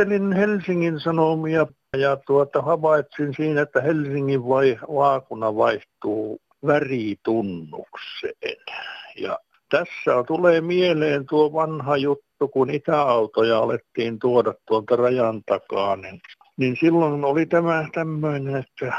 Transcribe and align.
kattelin 0.00 0.32
Helsingin 0.32 1.00
Sanomia 1.00 1.66
ja 1.96 2.16
tuota, 2.16 2.62
havaitsin 2.62 3.34
siinä, 3.36 3.62
että 3.62 3.80
Helsingin 3.80 4.48
vai, 4.48 4.78
vaakuna 4.94 5.56
vaihtuu 5.56 6.40
väritunnukseen. 6.66 8.56
Ja 9.16 9.38
tässä 9.70 10.24
tulee 10.26 10.60
mieleen 10.60 11.26
tuo 11.26 11.52
vanha 11.52 11.96
juttu, 11.96 12.48
kun 12.48 12.70
itäautoja 12.70 13.58
alettiin 13.58 14.18
tuoda 14.18 14.54
tuolta 14.68 14.96
rajan 14.96 15.42
takaa, 15.46 15.96
niin, 15.96 16.20
niin 16.56 16.76
silloin 16.80 17.24
oli 17.24 17.46
tämä 17.46 17.88
tämmöinen, 17.94 18.56
että 18.56 18.92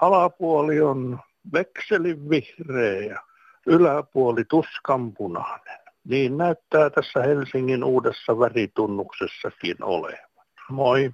alapuoli 0.00 0.80
on 0.80 1.18
vekselin 1.52 2.30
vihreä 2.30 3.00
ja 3.00 3.20
yläpuoli 3.66 4.44
tuskanpunainen. 4.44 5.78
Niin 6.04 6.36
näyttää 6.38 6.90
tässä 6.90 7.22
Helsingin 7.22 7.84
uudessa 7.84 8.38
väritunnuksessakin 8.38 9.84
olevan. 9.84 10.46
Moi. 10.70 11.10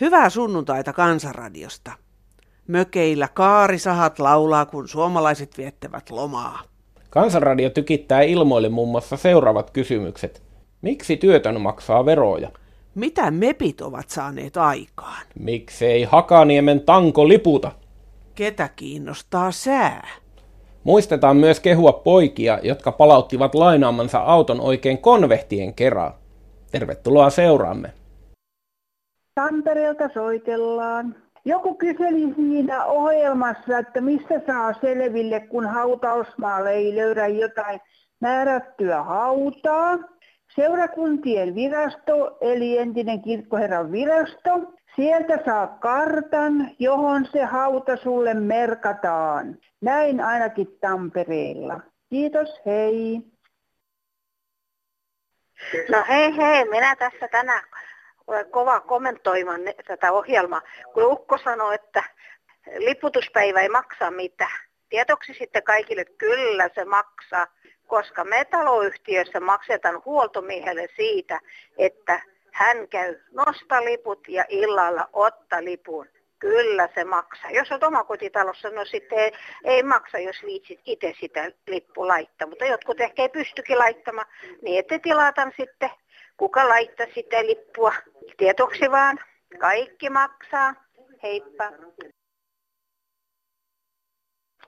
Hyvää 0.00 0.30
sunnuntaita 0.30 0.92
Kansanradiosta. 0.92 1.92
Mökeillä 2.68 3.28
kaarisahat 3.28 4.18
laulaa, 4.18 4.66
kun 4.66 4.88
suomalaiset 4.88 5.58
viettävät 5.58 6.10
lomaa. 6.10 6.62
Kansanradio 7.10 7.70
tykittää 7.70 8.22
ilmoille 8.22 8.68
muun 8.68 8.88
muassa 8.88 9.16
seuraavat 9.16 9.70
kysymykset. 9.70 10.42
Miksi 10.82 11.16
työtön 11.16 11.60
maksaa 11.60 12.04
veroja? 12.04 12.50
Mitä 12.94 13.30
mepit 13.30 13.80
ovat 13.80 14.10
saaneet 14.10 14.56
aikaan? 14.56 15.26
Miksei 15.38 16.04
Hakaniemen 16.04 16.80
tanko 16.80 17.28
liputa? 17.28 17.72
Ketä 18.34 18.68
kiinnostaa 18.68 19.52
sää? 19.52 20.08
Muistetaan 20.84 21.36
myös 21.36 21.60
kehua 21.60 21.92
poikia, 21.92 22.58
jotka 22.62 22.92
palauttivat 22.92 23.54
lainaamansa 23.54 24.18
auton 24.18 24.60
oikein 24.60 24.98
konvehtien 24.98 25.74
kerran. 25.74 26.12
Tervetuloa 26.72 27.30
seuraamme. 27.30 27.92
Tampereelta 29.34 30.08
soitellaan. 30.14 31.16
Joku 31.44 31.74
kyseli 31.74 32.34
siinä 32.36 32.84
ohjelmassa, 32.84 33.78
että 33.78 34.00
mistä 34.00 34.40
saa 34.46 34.74
selville, 34.80 35.40
kun 35.40 35.66
hautausmaalle 35.66 36.70
ei 36.70 36.96
löydä 36.96 37.26
jotain 37.26 37.80
määrättyä 38.20 39.02
hautaa. 39.02 39.98
Seurakuntien 40.54 41.54
virasto, 41.54 42.38
eli 42.40 42.78
entinen 42.78 43.22
kirkkoherran 43.22 43.92
virasto, 43.92 44.50
sieltä 44.96 45.38
saa 45.44 45.66
kartan, 45.66 46.70
johon 46.78 47.26
se 47.32 47.44
hauta 47.44 47.96
sulle 47.96 48.34
merkataan. 48.34 49.56
Näin 49.84 50.20
ainakin 50.20 50.78
Tampereella. 50.80 51.80
Kiitos, 52.10 52.60
hei. 52.66 53.20
No 55.88 56.04
hei 56.08 56.36
hei, 56.36 56.68
minä 56.68 56.96
tässä 56.96 57.28
tänään 57.28 57.62
olen 58.26 58.50
kova 58.50 58.80
kommentoimaan 58.80 59.60
tätä 59.86 60.12
ohjelmaa, 60.12 60.62
kun 60.94 61.12
Ukko 61.12 61.38
sanoi, 61.38 61.74
että 61.74 62.04
liputuspäivä 62.76 63.60
ei 63.60 63.68
maksa 63.68 64.10
mitään. 64.10 64.58
Tietoksi 64.88 65.34
sitten 65.34 65.62
kaikille, 65.62 66.00
että 66.00 66.14
kyllä 66.18 66.70
se 66.74 66.84
maksaa, 66.84 67.46
koska 67.86 68.24
me 68.24 68.44
taloyhtiössä 68.44 69.40
maksetaan 69.40 70.02
huoltomiehelle 70.04 70.88
siitä, 70.96 71.40
että 71.78 72.22
hän 72.52 72.88
käy 72.88 73.20
nosta 73.32 73.84
liput 73.84 74.28
ja 74.28 74.44
illalla 74.48 75.08
otta 75.12 75.64
lipun. 75.64 76.06
Kyllä 76.38 76.88
se 76.94 77.04
maksaa. 77.04 77.50
Jos 77.50 77.70
olet 77.70 77.82
omakotitalossa, 77.82 78.70
no 78.70 78.84
sitten 78.84 79.18
ei, 79.18 79.32
ei 79.64 79.82
maksa, 79.82 80.18
jos 80.18 80.36
viitsit 80.44 80.80
itse 80.84 81.14
sitä 81.20 81.52
lippu 81.68 82.08
laittaa. 82.08 82.48
Mutta 82.48 82.64
jotkut 82.64 83.00
ehkä 83.00 83.22
ei 83.22 83.28
pystykin 83.28 83.78
laittamaan, 83.78 84.26
niin 84.62 84.78
ette 84.78 84.98
tilata 84.98 85.50
sitten, 85.56 85.90
kuka 86.36 86.68
laittaa 86.68 87.06
sitä 87.14 87.46
lippua. 87.46 87.92
Tietoksi 88.36 88.90
vaan, 88.90 89.18
kaikki 89.58 90.10
maksaa. 90.10 90.74
Heippa. 91.22 91.72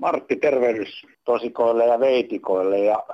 Martti, 0.01 0.37
tervehdys 0.37 1.07
tosikoille 1.25 1.87
ja 1.87 2.01
veitikoille. 2.01 2.79
Ja 2.79 3.07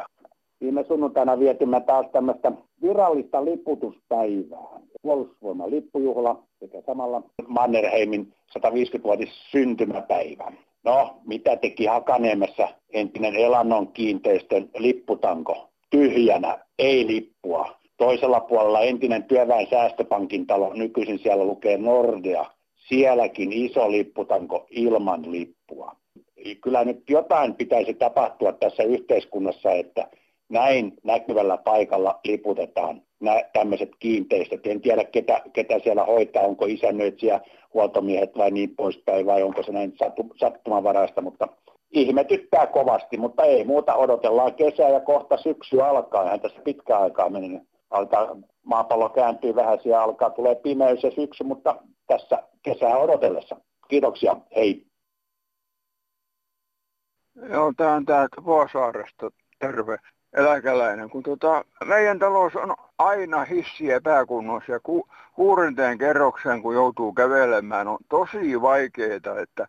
viime 0.60 0.84
sunnuntaina 0.84 1.38
vietimme 1.38 1.80
taas 1.80 2.06
tämmöistä 2.12 2.52
virallista 2.82 3.44
liputuspäivää. 3.44 4.80
Puolustusvoiman 5.02 5.70
lippujuhla 5.70 6.42
sekä 6.60 6.82
samalla 6.86 7.22
Mannerheimin 7.48 8.32
150-vuotis 8.58 9.50
syntymäpäivä. 9.50 10.52
No, 10.84 11.16
mitä 11.26 11.56
teki 11.56 11.86
Hakaniemessä 11.86 12.68
entinen 12.92 13.36
Elannon 13.36 13.88
kiinteistön 13.88 14.70
lipputanko? 14.78 15.68
Tyhjänä, 15.90 16.58
ei 16.78 17.06
lippua. 17.06 17.76
Toisella 17.96 18.40
puolella 18.40 18.80
entinen 18.80 19.24
työväen 19.24 19.66
säästöpankin 19.70 20.46
talo, 20.46 20.72
nykyisin 20.74 21.18
siellä 21.18 21.44
lukee 21.44 21.76
Nordea. 21.76 22.44
Sielläkin 22.88 23.52
iso 23.52 23.90
lipputanko 23.90 24.66
ilman 24.70 25.32
lippua. 25.32 25.96
Kyllä 26.60 26.84
nyt 26.84 27.10
jotain 27.10 27.54
pitäisi 27.54 27.94
tapahtua 27.94 28.52
tässä 28.52 28.82
yhteiskunnassa, 28.82 29.72
että 29.72 30.08
näin 30.52 30.92
näkyvällä 31.04 31.56
paikalla 31.56 32.20
liputetaan 32.24 33.02
nämä 33.20 33.42
tämmöiset 33.52 33.90
kiinteistöt. 33.98 34.66
En 34.66 34.80
tiedä, 34.80 35.04
ketä, 35.04 35.42
ketä 35.52 35.78
siellä 35.78 36.04
hoitaa, 36.04 36.42
onko 36.42 36.66
isännöitsijä, 36.66 37.40
huoltomiehet 37.74 38.36
vai 38.36 38.50
niin 38.50 38.76
poispäin, 38.76 39.26
vai 39.26 39.42
onko 39.42 39.62
se 39.62 39.72
näin 39.72 39.92
sattumavaraista, 40.36 41.20
mutta 41.20 41.48
ihmetyttää 41.90 42.66
kovasti, 42.66 43.16
mutta 43.16 43.42
ei 43.42 43.64
muuta, 43.64 43.94
odotellaan 43.94 44.54
kesää 44.54 44.88
ja 44.88 45.00
kohta 45.00 45.36
syksy 45.36 45.80
alkaa, 45.80 46.22
eihän 46.24 46.40
tässä 46.40 46.62
pitkä 46.64 46.98
aikaa 46.98 47.30
mennyt. 47.30 47.62
Alkaa, 47.90 48.36
maapallo 48.62 49.08
kääntyy 49.08 49.54
vähän, 49.54 49.78
siellä 49.82 50.02
alkaa 50.02 50.30
tulee 50.30 50.54
pimeys 50.54 51.02
ja 51.02 51.10
syksy, 51.10 51.44
mutta 51.44 51.76
tässä 52.06 52.42
kesää 52.62 52.96
odotellessa. 52.96 53.56
Kiitoksia, 53.88 54.36
hei. 54.56 54.86
Joo, 57.50 57.72
tämä 57.76 57.94
on 57.94 58.04
täältä 58.04 58.44
Vuosaaresta. 58.44 59.30
Terve 59.58 59.98
eläkeläinen, 60.32 61.10
kun 61.10 61.22
tota, 61.22 61.64
meidän 61.84 62.18
talous 62.18 62.56
on 62.56 62.74
aina 62.98 63.44
hissiä 63.44 64.00
pääkunnossa 64.00 64.72
ja 64.72 64.80
ku, 64.80 65.08
kuurenteen 65.34 65.98
kerrokseen, 65.98 66.62
kun 66.62 66.74
joutuu 66.74 67.12
kävelemään, 67.12 67.88
on 67.88 67.98
tosi 68.08 68.62
vaikeaa, 68.62 69.40
että 69.42 69.68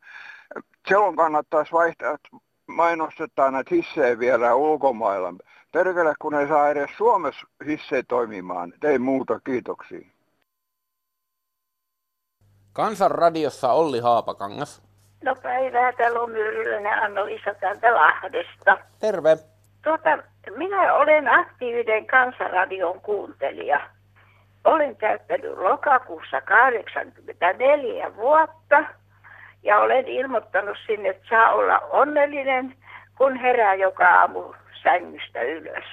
silloin 0.88 1.16
kannattaisi 1.16 1.72
vaihtaa, 1.72 2.14
että 2.14 2.30
mainostetaan 2.68 3.54
näitä 3.54 3.76
hissejä 3.76 4.20
vielä 4.20 4.56
ulkomailla. 4.56 5.34
Perkele, 5.72 6.14
kun 6.22 6.36
ei 6.36 6.48
saa 6.48 6.70
edes 6.70 6.90
Suomessa 6.98 7.48
hissejä 7.66 8.04
toimimaan. 8.08 8.74
Ei 8.84 9.00
muuta, 9.00 9.40
kiitoksia. 9.40 10.08
Kansanradiossa 12.74 13.72
Olli 13.72 14.00
Haapakangas. 14.00 14.82
No 15.24 15.36
päivää, 15.36 15.94
täällä 15.94 16.20
on 16.20 16.32
Myrryläinen 16.32 17.04
Anno-Liisa 17.04 17.54
täältä 17.54 17.96
Lahdesta. 17.96 18.78
Terve. 19.00 19.38
Tuota, 19.84 20.18
minä 20.56 20.94
olen 20.94 21.28
aktiivinen 21.40 22.06
kansanradion 22.06 23.02
kuuntelija. 23.02 23.80
Olen 24.64 24.96
täyttänyt 24.96 25.58
lokakuussa 25.58 26.42
84 26.42 28.16
vuotta 28.16 28.84
ja 29.64 29.80
olen 29.80 30.08
ilmoittanut 30.08 30.78
sinne, 30.88 31.10
että 31.10 31.30
saa 31.30 31.52
olla 31.52 31.80
onnellinen, 31.80 32.76
kun 33.18 33.36
herää 33.36 33.74
joka 33.74 34.08
aamu 34.08 34.54
sängystä 34.84 35.42
ylös. 35.42 35.86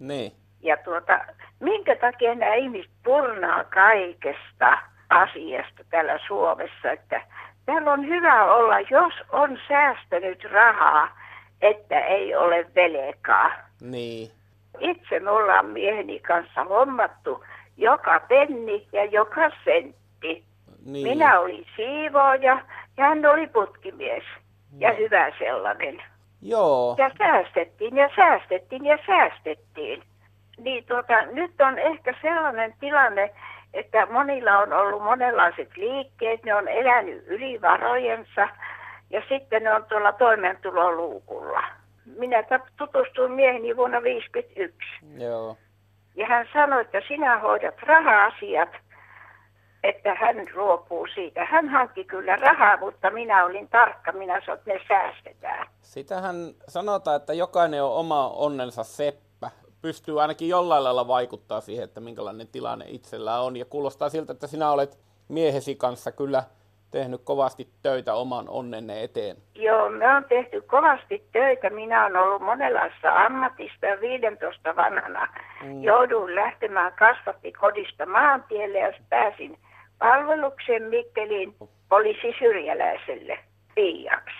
Niin. 0.00 0.32
Ja 0.60 0.76
tuota, 0.76 1.18
minkä 1.60 1.96
takia 1.96 2.34
nämä 2.34 2.54
ihmiset 2.54 2.90
purnaa 3.04 3.64
kaikesta 3.64 4.78
asiasta 5.10 5.84
täällä 5.90 6.18
Suomessa, 6.26 6.90
että 6.92 7.20
täällä 7.66 7.92
on 7.92 8.06
hyvä 8.06 8.54
olla, 8.54 8.80
jos 8.80 9.12
on 9.32 9.58
säästänyt 9.68 10.44
rahaa, 10.44 11.18
että 11.62 12.00
ei 12.00 12.34
ole 12.34 12.66
velkaa. 12.74 13.50
Niin. 13.80 14.30
Itse 14.80 15.20
me 15.20 15.30
ollaan 15.30 15.66
mieheni 15.66 16.20
kanssa 16.20 16.64
hommattu 16.64 17.44
joka 17.76 18.20
penni 18.20 18.88
ja 18.92 19.04
joka 19.04 19.50
sentti. 19.64 20.44
Niin. 20.86 21.08
Minä 21.08 21.40
olin 21.40 21.66
siivooja 21.76 22.60
ja 22.96 23.04
hän 23.04 23.26
oli 23.26 23.46
putkimies. 23.46 24.24
Ja 24.78 24.92
hyvä 24.92 25.32
sellainen. 25.38 26.02
Joo. 26.42 26.94
Ja 26.98 27.10
säästettiin 27.18 27.96
ja 27.96 28.10
säästettiin 28.16 28.84
ja 28.84 28.98
säästettiin. 29.06 30.02
Niin 30.58 30.84
tuota, 30.84 31.22
nyt 31.22 31.60
on 31.60 31.78
ehkä 31.78 32.14
sellainen 32.22 32.74
tilanne, 32.80 33.30
että 33.74 34.06
monilla 34.06 34.58
on 34.58 34.72
ollut 34.72 35.02
monenlaiset 35.02 35.76
liikkeet, 35.76 36.44
ne 36.44 36.54
on 36.54 36.68
elänyt 36.68 37.24
yli 37.26 37.60
varojensa 37.60 38.48
ja 39.10 39.22
sitten 39.28 39.62
ne 39.62 39.74
on 39.74 39.84
tuolla 39.84 40.12
toimeentuloluukulla. 40.12 41.62
Minä 42.18 42.42
tutustuin 42.78 43.32
mieheni 43.32 43.76
vuonna 43.76 44.00
1951. 44.00 45.24
Joo. 45.24 45.56
Ja 46.14 46.26
hän 46.26 46.48
sanoi, 46.52 46.80
että 46.80 47.00
sinä 47.08 47.38
hoidat 47.38 47.82
raha-asiat, 47.82 48.68
että 49.84 50.14
hän 50.14 50.36
ruopuu 50.54 51.06
siitä. 51.14 51.44
Hän 51.44 51.68
hankki 51.68 52.04
kyllä 52.04 52.36
rahaa, 52.36 52.76
mutta 52.76 53.10
minä 53.10 53.44
olin 53.44 53.68
tarkka. 53.68 54.12
Minä 54.12 54.40
sanoin, 54.40 54.58
että 54.58 54.72
ne 54.72 54.80
säästetään. 54.88 55.66
Sitähän 55.82 56.36
sanotaan, 56.68 57.16
että 57.16 57.34
jokainen 57.34 57.82
on 57.82 57.92
oma 57.92 58.28
onnensa 58.28 58.84
seppä. 58.84 59.50
pystyy 59.82 60.22
ainakin 60.22 60.48
jollain 60.48 60.84
lailla 60.84 61.08
vaikuttaa 61.08 61.60
siihen, 61.60 61.84
että 61.84 62.00
minkälainen 62.00 62.48
tilanne 62.48 62.84
itsellä 62.88 63.40
on. 63.40 63.56
Ja 63.56 63.64
kuulostaa 63.64 64.08
siltä, 64.08 64.32
että 64.32 64.46
sinä 64.46 64.70
olet 64.70 64.98
miehesi 65.28 65.74
kanssa 65.74 66.12
kyllä 66.12 66.42
tehnyt 66.90 67.20
kovasti 67.24 67.68
töitä 67.82 68.14
oman 68.14 68.48
onnenne 68.48 69.02
eteen. 69.02 69.36
Joo, 69.54 69.90
me 69.90 70.16
on 70.16 70.24
tehty 70.24 70.60
kovasti 70.60 71.24
töitä. 71.32 71.70
Minä 71.70 72.06
olen 72.06 72.16
ollut 72.16 72.42
monenlaista 72.42 73.24
ammatista 73.24 73.86
15 74.00 74.76
vanhana. 74.76 75.28
Mm. 75.62 75.82
Jouduin 75.82 76.34
lähtemään 76.34 76.92
kasvattikodista 76.92 78.06
maantielle 78.06 78.78
ja 78.78 78.92
pääsin 79.08 79.58
palvelukseen 79.98 80.82
Mikkeliin 80.82 81.54
poliisisyrjäläiselle 81.88 83.38
piiaksi. 83.74 84.36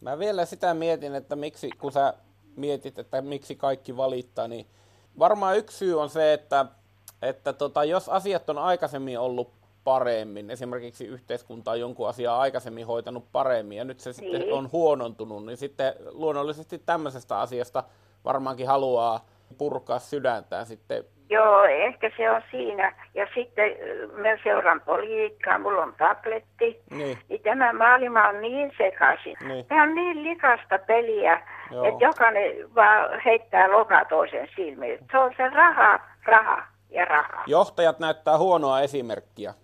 Mä 0.00 0.18
vielä 0.18 0.44
sitä 0.44 0.74
mietin, 0.74 1.14
että 1.14 1.36
miksi, 1.36 1.70
kun 1.78 1.92
sä 1.92 2.14
mietit, 2.56 2.98
että 2.98 3.22
miksi 3.22 3.56
kaikki 3.56 3.96
valittaa, 3.96 4.48
niin 4.48 4.66
varmaan 5.18 5.56
yksi 5.56 5.76
syy 5.76 6.00
on 6.00 6.08
se, 6.08 6.32
että, 6.32 6.66
että 7.22 7.52
tota, 7.52 7.84
jos 7.84 8.08
asiat 8.08 8.50
on 8.50 8.58
aikaisemmin 8.58 9.18
ollut 9.18 9.59
paremmin, 9.90 10.50
esimerkiksi 10.50 11.06
yhteiskunta 11.06 11.70
on 11.70 11.80
jonkun 11.80 12.08
asiaa 12.08 12.40
aikaisemmin 12.40 12.86
hoitanut 12.86 13.24
paremmin 13.32 13.78
ja 13.78 13.84
nyt 13.84 14.00
se 14.00 14.10
niin. 14.10 14.14
sitten 14.14 14.52
on 14.52 14.68
huonontunut, 14.72 15.46
niin 15.46 15.56
sitten 15.56 15.92
luonnollisesti 16.10 16.78
tämmöisestä 16.78 17.38
asiasta 17.38 17.84
varmaankin 18.24 18.66
haluaa 18.66 19.20
purkaa 19.58 19.98
sydäntään 19.98 20.66
sitten. 20.66 21.04
Joo, 21.30 21.64
ehkä 21.64 22.10
se 22.16 22.30
on 22.30 22.42
siinä. 22.50 22.94
Ja 23.14 23.26
sitten 23.34 23.70
mä 24.12 24.28
seuraan 24.44 24.80
politiikkaa, 24.80 25.58
mulla 25.58 25.82
on 25.82 25.94
tabletti. 25.98 26.82
Niin. 26.90 27.18
niin 27.28 27.42
tämä 27.42 27.72
maailma 27.72 28.28
on 28.28 28.40
niin 28.40 28.72
sekaisin. 28.78 29.36
Niin. 29.48 29.66
Tämä 29.66 29.82
on 29.82 29.94
niin 29.94 30.22
likasta 30.22 30.78
peliä, 30.78 31.42
Joo. 31.70 31.84
että 31.84 32.04
jokainen 32.04 32.74
vaan 32.74 33.20
heittää 33.24 33.72
loka 33.72 34.04
toisen 34.04 34.48
silmiin. 34.56 34.98
Se 35.12 35.18
on 35.18 35.32
se 35.36 35.48
raha, 35.48 36.00
raha 36.24 36.62
ja 36.90 37.04
raha. 37.04 37.42
Johtajat 37.46 37.98
näyttää 37.98 38.38
huonoa 38.38 38.80
esimerkkiä. 38.80 39.54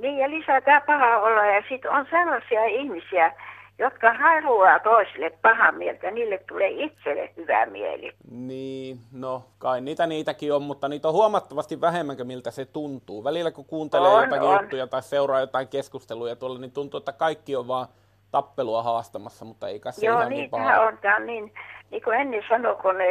Niin 0.00 0.18
ja 0.18 0.30
lisää 0.30 0.60
tämä 0.60 0.80
paha 0.80 1.18
olla 1.18 1.46
ja 1.46 1.62
sitten 1.68 1.90
on 1.90 2.06
sellaisia 2.10 2.64
ihmisiä, 2.64 3.32
jotka 3.78 4.12
haluaa 4.14 4.78
toisille 4.78 5.30
pahaa 5.42 5.72
mieltä, 5.72 6.10
niille 6.10 6.38
tulee 6.48 6.68
itselle 6.68 7.30
hyvä 7.36 7.66
mieli. 7.66 8.12
Niin, 8.30 8.96
no 9.12 9.42
kai 9.58 9.80
niitä 9.80 10.06
niitäkin 10.06 10.52
on, 10.52 10.62
mutta 10.62 10.88
niitä 10.88 11.08
on 11.08 11.14
huomattavasti 11.14 11.80
vähemmän 11.80 12.16
kuin 12.16 12.26
miltä 12.26 12.50
se 12.50 12.64
tuntuu. 12.64 13.24
Välillä 13.24 13.50
kun 13.50 13.64
kuuntelee 13.64 14.10
on, 14.10 14.24
jotakin 14.24 14.48
on. 14.48 14.60
juttuja 14.60 14.86
tai 14.86 15.02
seuraa 15.02 15.40
jotain 15.40 15.68
keskusteluja 15.68 16.36
tuolla, 16.36 16.58
niin 16.58 16.72
tuntuu, 16.72 16.98
että 16.98 17.12
kaikki 17.12 17.56
on 17.56 17.68
vaan 17.68 17.86
tappelua 18.30 18.82
haastamassa, 18.82 19.44
mutta 19.44 19.68
eikä 19.68 19.90
se 19.90 20.06
Joo, 20.06 20.18
ihan 20.18 20.28
niin, 20.28 20.40
niin 20.40 20.50
paha. 20.50 20.80
on. 20.80 20.98
Tämä 20.98 21.16
on 21.16 21.26
niin, 21.26 21.52
niin 21.90 22.02
kuin 22.02 22.20
ennen 22.20 22.42
sanoi, 22.48 22.76
kun 22.76 22.98
ne 22.98 23.06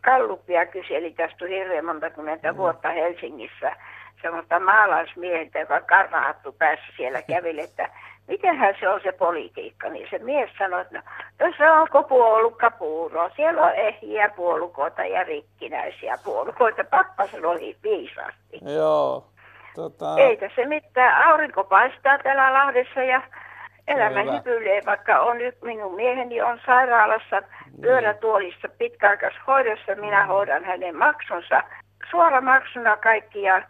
kallupia 0.00 0.66
kyseli, 0.66 1.12
tästä 1.12 1.46
hirveän 1.46 1.84
monta 1.84 2.10
kymmentä 2.10 2.52
mm. 2.52 2.58
vuotta 2.58 2.88
Helsingissä, 2.88 3.76
semmoista 4.22 4.60
maalaismieheltä, 4.60 5.58
joka 5.58 5.80
karvahattu 5.80 6.52
päässä 6.52 6.92
siellä 6.96 7.22
käveli, 7.22 7.60
että 7.60 7.88
mitenhän 8.28 8.74
se 8.80 8.88
on 8.88 9.00
se 9.02 9.12
politiikka. 9.12 9.88
Niin 9.88 10.06
se 10.10 10.18
mies 10.18 10.50
sanoi, 10.58 10.80
että 10.80 11.02
no, 11.40 11.52
se 11.58 11.70
onko 11.70 12.02
puolukka 12.02 12.70
puuro, 12.70 13.30
siellä 13.36 13.62
on 13.62 13.74
ehjiä 13.74 14.28
puolukoita 14.28 15.04
ja 15.04 15.24
rikkinäisiä 15.24 16.18
puolukoita. 16.24 16.84
Pappa 16.84 17.26
sanoi 17.26 17.76
viisaasti. 17.82 18.58
Joo. 18.74 19.26
Tota... 19.74 20.16
Eikä 20.18 20.50
se 20.56 20.66
mitään. 20.66 21.28
Aurinko 21.28 21.64
paistaa 21.64 22.18
täällä 22.18 22.52
Lahdessa 22.52 23.02
ja 23.02 23.22
elämä 23.88 24.32
hypyilee, 24.32 24.82
vaikka 24.86 25.20
on 25.20 25.38
nyt 25.38 25.54
minun 25.62 25.94
mieheni 25.94 26.42
on 26.42 26.60
sairaalassa 26.66 27.40
niin. 27.40 27.80
pyörätuolissa 27.80 28.68
pitkäaikaishoidossa. 28.78 29.94
Minä 29.94 30.26
hoidan 30.26 30.64
hänen 30.64 30.96
maksunsa 30.96 31.62
suora 32.10 32.40
maksuna 32.40 32.96
kaikki 32.96 33.42
ja 33.42 33.62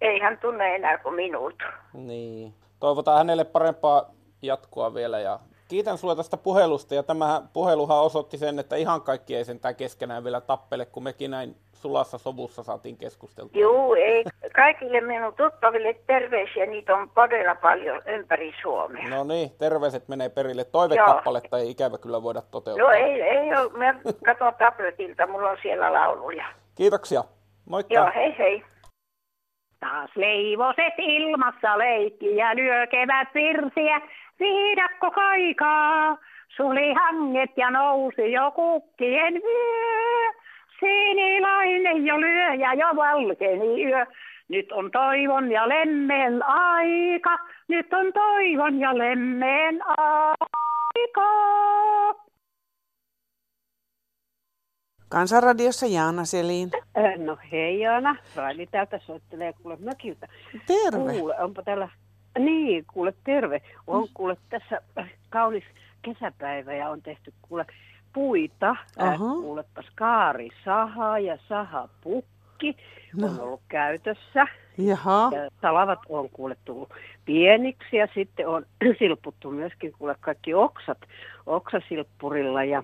ei 0.00 0.20
hän 0.20 0.38
tunne 0.38 0.74
enää 0.74 0.98
kuin 0.98 1.14
minut. 1.14 1.62
Niin. 1.92 2.54
Toivotaan 2.80 3.18
hänelle 3.18 3.44
parempaa 3.44 4.10
jatkoa 4.42 4.94
vielä 4.94 5.18
ja 5.18 5.38
kiitän 5.68 5.98
sinua 5.98 6.16
tästä 6.16 6.36
puhelusta 6.36 6.94
ja 6.94 7.02
tämä 7.02 7.42
puheluhan 7.52 8.02
osoitti 8.02 8.38
sen, 8.38 8.58
että 8.58 8.76
ihan 8.76 9.02
kaikki 9.02 9.36
ei 9.36 9.44
sentään 9.44 9.76
keskenään 9.76 10.24
vielä 10.24 10.40
tappele, 10.40 10.86
kun 10.86 11.02
mekin 11.02 11.30
näin 11.30 11.56
sulassa 11.72 12.18
sovussa 12.18 12.62
saatiin 12.62 12.96
keskusteltua. 12.96 13.60
Joo, 13.60 13.94
ei. 13.94 14.24
Kaikille 14.56 15.00
minun 15.00 15.34
tuttaville 15.34 15.96
terveisiä, 16.06 16.66
niitä 16.66 16.96
on 16.96 17.10
todella 17.14 17.54
paljon 17.54 18.02
ympäri 18.06 18.52
Suomea. 18.62 19.08
No 19.08 19.24
niin, 19.24 19.50
terveiset 19.58 20.08
menee 20.08 20.28
perille. 20.28 20.64
Toivekappaletta 20.64 21.58
ei 21.58 21.70
ikävä 21.70 21.98
kyllä 21.98 22.22
voida 22.22 22.42
toteuttaa. 22.50 22.86
No 22.86 22.92
ei, 22.92 23.22
ei 23.22 23.56
ole. 23.56 23.70
Mä 23.78 23.94
katson 24.24 24.54
tabletilta, 24.58 25.26
mulla 25.26 25.50
on 25.50 25.58
siellä 25.62 25.92
lauluja. 25.92 26.44
Kiitoksia. 26.74 27.24
Moikka. 27.64 27.94
Joo, 27.94 28.10
hei 28.14 28.38
hei. 28.38 28.64
Taas 29.80 30.10
leivoset 30.16 30.94
ilmassa 30.98 31.78
leikki 31.78 32.36
ja 32.36 32.56
lyö 32.56 32.86
kevät 32.86 33.28
virsiä, 33.34 34.00
viidakko 34.40 35.10
kaikaa. 35.10 36.16
Suli 36.56 36.92
hanget 36.92 37.50
ja 37.56 37.70
nousi 37.70 38.32
jo 38.32 38.50
kukkien 38.50 39.34
vyö. 39.34 40.32
Sinilainen 40.80 42.06
jo 42.06 42.20
lyö 42.20 42.54
ja 42.54 42.74
jo 42.74 42.96
valkeni 42.96 43.84
yö. 43.84 44.06
Nyt 44.48 44.72
on 44.72 44.90
toivon 44.90 45.52
ja 45.52 45.68
lemmeen 45.68 46.42
aika. 46.46 47.38
Nyt 47.68 47.92
on 47.92 48.12
toivon 48.12 48.80
ja 48.80 48.98
lemmeen 48.98 49.80
aika. 49.88 51.30
Kansanradiossa 55.10 55.86
Jaana 55.86 56.24
Selin. 56.24 56.70
No 57.16 57.38
hei 57.52 57.80
Jaana, 57.80 58.16
Raili 58.36 58.66
täältä 58.66 59.00
soittelee 59.06 59.52
kuule 59.52 59.76
mökiltä. 59.80 60.28
Terve. 60.66 61.18
Kuule, 61.18 61.40
onpa 61.40 61.62
täällä, 61.62 61.88
niin 62.38 62.84
kuule 62.92 63.14
terve. 63.24 63.62
On 63.86 64.08
kuule 64.14 64.36
tässä 64.50 64.80
kaunis 65.30 65.64
kesäpäivä 66.02 66.74
ja 66.74 66.88
on 66.88 67.02
tehty 67.02 67.32
kuule 67.42 67.66
puita. 68.12 68.76
Äh, 69.02 69.18
kuulepas 69.18 69.86
kaari 69.94 70.48
saha 70.64 71.18
ja 71.18 71.38
sahapukki 71.48 72.76
no. 73.16 73.26
on 73.26 73.40
ollut 73.40 73.62
käytössä. 73.68 74.46
Jaha. 74.78 75.30
Ja 75.34 75.50
salavat 75.62 75.98
on 76.08 76.28
kuule 76.28 76.56
tullut 76.64 76.88
pieniksi 77.24 77.96
ja 77.96 78.08
sitten 78.14 78.48
on 78.48 78.66
silputtu 78.98 79.50
myöskin 79.50 79.92
kuule 79.98 80.16
kaikki 80.20 80.54
oksat 80.54 80.98
oksasilppurilla 81.46 82.64
ja 82.64 82.82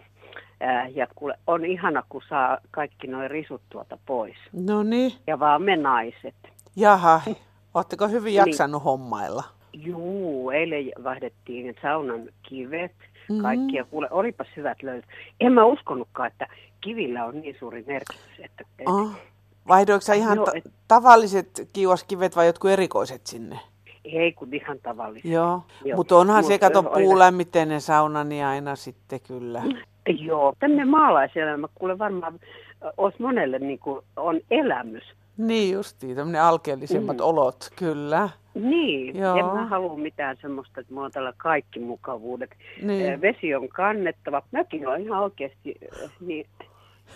ja 0.94 1.06
kuule, 1.14 1.38
on 1.46 1.64
ihana, 1.64 2.02
kun 2.08 2.22
saa 2.28 2.58
kaikki 2.70 3.06
noin 3.06 3.30
risut 3.30 3.62
tuota 3.68 3.98
pois. 4.06 4.36
No 4.52 4.82
niin. 4.82 5.12
Ja 5.26 5.38
vaan 5.38 5.62
me 5.62 5.76
naiset. 5.76 6.34
Jaha, 6.76 7.20
ootteko 7.74 8.08
hyvin 8.08 8.24
niin. 8.24 8.34
jaksanut 8.34 8.80
niin. 8.80 8.84
hommailla? 8.84 9.44
Juu, 9.72 10.50
eilen 10.50 10.92
vaihdettiin 11.04 11.74
saunan 11.82 12.28
kivet, 12.42 12.92
mm-hmm. 13.28 13.42
kaikki. 13.42 13.76
Ja 13.76 13.84
kuule, 13.84 14.08
olipas 14.10 14.46
hyvät 14.56 14.82
löyt. 14.82 15.04
En 15.40 15.52
mä 15.52 15.64
uskonutkaan, 15.64 16.26
että 16.26 16.46
kivillä 16.80 17.24
on 17.24 17.40
niin 17.40 17.56
suuri 17.58 17.84
merkitys. 17.86 18.40
Että, 18.44 18.64
oh. 18.86 19.10
Vaihdoiko 19.68 20.12
ihan 20.16 20.36
no, 20.36 20.46
et... 20.54 20.64
tavalliset 20.88 21.68
kiuaskivet 21.72 22.36
vai 22.36 22.46
jotkut 22.46 22.70
erikoiset 22.70 23.26
sinne? 23.26 23.60
Ei 24.04 24.32
kun 24.32 24.54
ihan 24.54 24.78
tavalliset. 24.82 25.30
Joo, 25.30 25.62
Joo. 25.84 25.96
mutta 25.96 26.16
onhan 26.16 26.44
Mut 26.44 26.46
se, 26.46 26.58
kato, 26.58 26.82
puulämmitteinen 26.82 27.80
sauna, 27.80 28.24
niin 28.24 28.44
aina 28.44 28.76
sitten 28.76 29.20
kyllä. 29.20 29.62
Joo, 30.06 30.54
tämmöinen 30.58 30.88
maalaiselämä, 30.88 31.68
kuule 31.74 31.98
varmaan 31.98 32.40
olisi 32.96 33.22
monelle 33.22 33.58
niin 33.58 33.78
kuin, 33.78 34.04
on 34.16 34.40
elämys. 34.50 35.04
Niin 35.36 35.74
justiin, 35.74 36.16
tämmöinen 36.16 36.42
alkeellisemmat 36.42 37.16
mm. 37.16 37.24
olot, 37.24 37.70
kyllä. 37.76 38.28
Niin, 38.54 39.18
Joo. 39.18 39.36
en 39.36 39.44
mä 39.44 39.66
halua 39.66 39.96
mitään 39.96 40.36
semmoista, 40.40 40.80
että 40.80 40.94
mulla 40.94 41.06
on 41.06 41.12
tällä 41.12 41.32
kaikki 41.36 41.80
mukavuudet. 41.80 42.50
Niin. 42.82 43.20
Vesi 43.20 43.54
on 43.54 43.68
kannettava. 43.68 44.42
Mäkin 44.52 44.88
on 44.88 45.00
ihan 45.00 45.22
oikeasti 45.22 45.74
niin, 46.20 46.46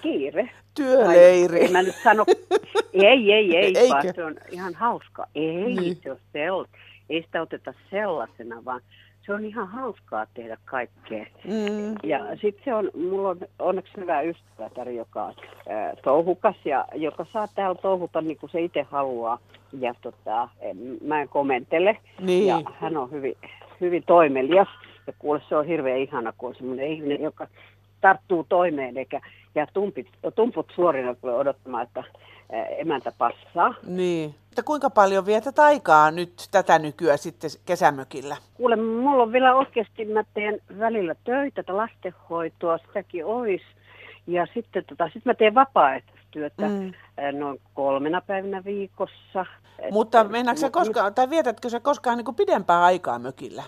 kiire. 0.00 0.50
Työleiri. 0.74 1.64
En 1.64 1.72
mä 1.72 1.82
nyt 1.82 1.96
sano, 2.04 2.24
ei, 2.92 3.32
ei, 3.32 3.56
ei, 3.56 3.78
Eikö? 3.78 3.88
vaan 3.88 4.14
se 4.14 4.24
on 4.24 4.36
ihan 4.50 4.74
hauska. 4.74 5.26
Ei, 5.34 5.74
niin. 5.74 5.98
se 6.02 6.10
on 6.10 6.18
sell, 6.32 6.64
ei 7.10 7.22
sitä 7.22 7.42
oteta 7.42 7.74
sellaisena, 7.90 8.64
vaan 8.64 8.80
se 9.26 9.34
on 9.34 9.44
ihan 9.44 9.68
hauskaa 9.68 10.26
tehdä 10.34 10.56
kaikkea. 10.64 11.26
Mm. 11.44 11.94
Ja 12.02 12.36
sitten 12.40 12.64
se 12.64 12.74
on, 12.74 12.90
mulla 13.10 13.28
on 13.28 13.38
onneksi 13.58 13.92
hyvä 13.96 14.20
ystävä, 14.20 14.90
joka 14.90 15.24
on 15.24 15.34
touhukas 16.04 16.56
ja 16.64 16.84
joka 16.94 17.26
saa 17.32 17.48
täällä 17.54 17.80
touhuta 17.82 18.20
niin 18.20 18.36
kuin 18.36 18.50
se 18.50 18.60
itse 18.60 18.82
haluaa. 18.82 19.38
Ja 19.72 19.94
tota, 20.02 20.48
en, 20.60 20.76
mä 21.04 21.20
en 21.20 21.28
komentele. 21.28 21.96
Niin. 22.20 22.46
Ja 22.46 22.60
hän 22.80 22.96
on 22.96 23.10
hyvin, 23.10 23.36
hyvin 23.80 24.02
toimelias. 24.06 24.68
Ja 25.06 25.12
kuule, 25.18 25.42
se 25.48 25.56
on 25.56 25.66
hirveän 25.66 25.98
ihana, 25.98 26.32
kun 26.38 26.48
on 26.48 26.54
semmoinen 26.54 26.86
ihminen, 26.86 27.22
joka 27.22 27.46
tarttuu 28.00 28.46
toimeen 28.48 28.96
eikä 28.96 29.20
ja 29.54 29.66
tumpit, 29.72 30.06
tumput 30.34 30.72
suorina 30.74 31.14
tulee 31.14 31.34
odottamaan, 31.34 31.82
että 31.82 32.04
emäntä 32.78 33.12
passaa. 33.18 33.74
Niin. 33.86 34.34
Mutta 34.60 34.66
kuinka 34.66 34.90
paljon 34.90 35.26
vietät 35.26 35.58
aikaa 35.58 36.10
nyt 36.10 36.48
tätä 36.50 36.78
nykyään 36.78 37.18
sitten 37.18 37.50
kesämökillä? 37.66 38.36
Kuule, 38.54 38.76
mulla 38.76 39.22
on 39.22 39.32
vielä 39.32 39.54
oikeasti, 39.54 40.04
mä 40.04 40.24
teen 40.34 40.60
välillä 40.78 41.14
töitä, 41.24 41.62
lastenhoitoa, 41.68 42.78
sitäkin 42.78 43.26
ois. 43.26 43.60
Ja 44.26 44.46
sitten 44.54 44.84
tota, 44.84 45.10
sit 45.12 45.24
mä 45.24 45.34
teen 45.34 45.54
vapaaehtoista 45.54 46.26
työtä 46.30 46.68
mm. 46.68 46.92
noin 47.38 47.60
kolmena 47.74 48.20
päivänä 48.20 48.64
viikossa. 48.64 49.46
Mutta 49.90 50.24
mennäänkö 50.24 50.60
sä 50.60 50.70
koskaan, 50.70 51.14
tai 51.14 51.30
vietätkö 51.30 51.68
sä 51.68 51.80
koskaan 51.80 52.16
niin 52.16 52.24
kuin 52.24 52.34
pidempää 52.34 52.84
aikaa 52.84 53.18
mökillä? 53.18 53.62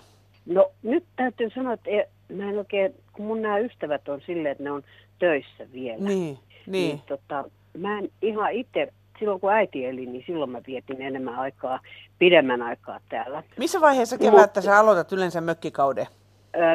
No 0.45 0.71
nyt 0.83 1.03
täytyy 1.15 1.49
sanoa, 1.49 1.73
että 1.73 1.89
mä 2.33 2.49
en 2.49 2.57
oikein, 2.57 2.95
kun 3.13 3.25
mun 3.25 3.41
nämä 3.41 3.57
ystävät 3.57 4.09
on 4.09 4.21
silleen, 4.25 4.51
että 4.51 4.63
ne 4.63 4.71
on 4.71 4.83
töissä 5.19 5.71
vielä. 5.73 6.03
Niin, 6.03 6.17
niin. 6.17 6.39
niin 6.67 7.01
tota, 7.07 7.43
mä 7.77 7.99
en 7.99 8.09
ihan 8.21 8.51
itse 8.51 8.93
silloin 9.19 9.39
kun 9.39 9.51
äiti 9.51 9.85
eli, 9.85 10.05
niin 10.05 10.23
silloin 10.27 10.51
mä 10.51 10.61
vietin 10.67 11.01
enemmän 11.01 11.35
aikaa, 11.35 11.79
pidemmän 12.19 12.61
aikaa 12.61 12.99
täällä. 13.09 13.43
Missä 13.57 13.81
vaiheessa 13.81 14.17
kevättä 14.17 14.61
sä 14.61 14.79
aloitat 14.79 15.11
yleensä 15.11 15.41
mökkikauden? 15.41 16.07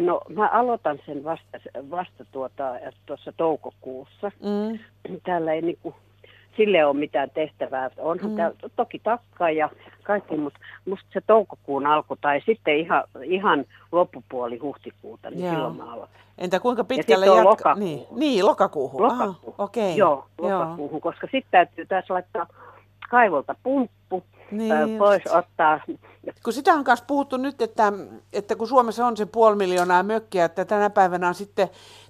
No 0.00 0.20
mä 0.28 0.48
aloitan 0.48 0.98
sen 1.06 1.24
vasta, 1.24 1.58
vasta 1.90 2.24
tuota, 2.32 2.74
tuossa 3.06 3.32
toukokuussa. 3.36 4.32
Mm. 4.42 4.78
Täällä 5.24 5.52
ei 5.52 5.62
niinku, 5.62 5.94
sille 6.58 6.84
ole 6.84 6.96
mitään 6.96 7.30
tehtävää. 7.30 7.90
Onhan 7.98 8.30
mm. 8.30 8.36
täällä 8.36 8.56
toki 8.76 8.98
takka 8.98 9.50
ja 9.50 9.70
kaikki, 10.02 10.36
mutta 10.36 10.58
musta 10.84 11.06
se 11.12 11.20
toukokuun 11.26 11.86
alku 11.86 12.16
tai 12.20 12.40
sitten 12.46 12.76
ihan, 12.76 13.04
ihan 13.24 13.64
loppupuoli 13.92 14.58
huhtikuuta, 14.58 15.30
niin 15.30 15.44
Joo. 15.44 15.54
silloin 15.54 15.76
mä 15.76 15.92
aloitan. 15.92 16.20
Entä 16.38 16.60
kuinka 16.60 16.84
pitkälle 16.84 17.26
jatka? 17.26 17.74
Niin, 17.74 18.06
niin, 18.10 18.46
lokakuuhun. 18.46 19.02
Lokakuuhun. 19.02 19.54
Aha, 19.58 19.64
okay. 19.64 19.92
Joo, 19.96 20.26
lokakuuhun, 20.38 20.90
Joo. 20.96 21.00
koska 21.00 21.26
sitten 21.32 21.50
täytyy 21.50 21.86
tässä 21.86 22.14
laittaa 22.14 22.46
kaivolta 23.10 23.54
pumppu, 23.62 24.22
niin 24.50 24.98
pois 24.98 25.22
just. 25.24 25.36
ottaa. 25.36 25.80
Kun 26.44 26.52
sitä 26.52 26.74
on 26.74 26.84
myös 26.86 27.02
puhuttu 27.02 27.36
nyt, 27.36 27.62
että, 27.62 27.92
että 28.32 28.56
kun 28.56 28.68
Suomessa 28.68 29.06
on 29.06 29.16
se 29.16 29.26
puoli 29.26 29.56
miljoonaa 29.56 30.02
mökkiä, 30.02 30.44
että 30.44 30.64
tänä 30.64 30.90
päivänä 30.90 31.28
on 31.28 31.34
sitten 31.34 31.68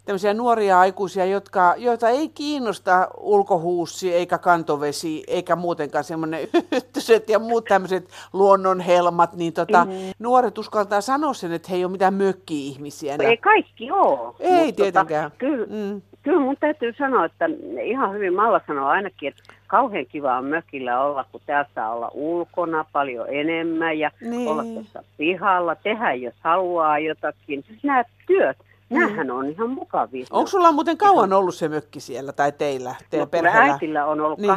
tämmöisiä 0.08 0.34
nuoria 0.34 0.80
aikuisia, 0.80 1.24
jotka, 1.24 1.74
joita 1.76 2.08
ei 2.08 2.28
kiinnosta 2.28 3.08
ulkohuussi 3.20 4.14
eikä 4.14 4.38
kantovesi 4.38 5.24
eikä 5.26 5.56
muutenkaan 5.56 6.04
semmoinen 6.04 6.40
yhtyset 6.72 7.28
ja 7.28 7.38
muut 7.38 7.64
tämmöiset 7.64 8.08
luonnonhelmat, 8.32 9.32
niin 9.32 9.52
tota, 9.52 9.84
mm. 9.84 9.92
nuoret 10.18 10.58
uskaltaa 10.58 11.00
sanoa 11.00 11.34
sen, 11.34 11.52
että 11.52 11.68
he 11.70 11.76
ei 11.76 11.84
ole 11.84 11.92
mitään 11.92 12.14
mökki-ihmisiä. 12.14 13.16
Ei 13.20 13.36
kaikki 13.36 13.90
ole. 13.90 14.34
Ei 14.40 14.72
tota, 14.72 14.82
tietenkään. 14.82 15.30
Tota, 15.30 15.36
kyllä, 15.38 15.66
mm. 15.66 16.02
kyllä 16.22 16.40
mun 16.40 16.56
täytyy 16.60 16.94
sanoa, 16.98 17.24
että 17.24 17.44
ihan 17.84 18.14
hyvin 18.14 18.34
Malla 18.34 18.60
sanoo 18.66 18.88
ainakin, 18.88 19.28
että 19.28 19.42
kauhean 19.66 20.06
kiva 20.06 20.38
on 20.38 20.44
mökillä 20.44 21.00
olla, 21.00 21.24
kun 21.32 21.40
täällä 21.46 21.70
saa 21.74 21.92
olla 21.92 22.10
ulkona 22.14 22.84
paljon 22.92 23.26
enemmän 23.30 23.98
ja 23.98 24.10
niin. 24.20 24.48
olla 24.48 24.64
tuossa 24.64 25.02
pihalla, 25.16 25.74
tehdä 25.74 26.14
jos 26.14 26.34
haluaa 26.40 26.98
jotakin. 26.98 27.64
Nämä 27.82 28.04
työt, 28.26 28.56
Nämähän 28.90 29.26
mm. 29.26 29.36
on 29.36 29.46
ihan 29.46 29.70
mukavia. 29.70 30.26
Onko 30.30 30.46
sulla 30.46 30.72
muuten 30.72 30.98
kauan 30.98 31.32
ollut 31.32 31.54
se 31.54 31.68
mökki 31.68 32.00
siellä 32.00 32.32
tai 32.32 32.52
teillä, 32.52 32.94
teidän 33.10 33.26
no, 33.26 33.30
perheellä? 33.30 33.72
äitillä 33.72 34.06
on 34.06 34.20
ollut 34.20 34.38
niin. 34.38 34.48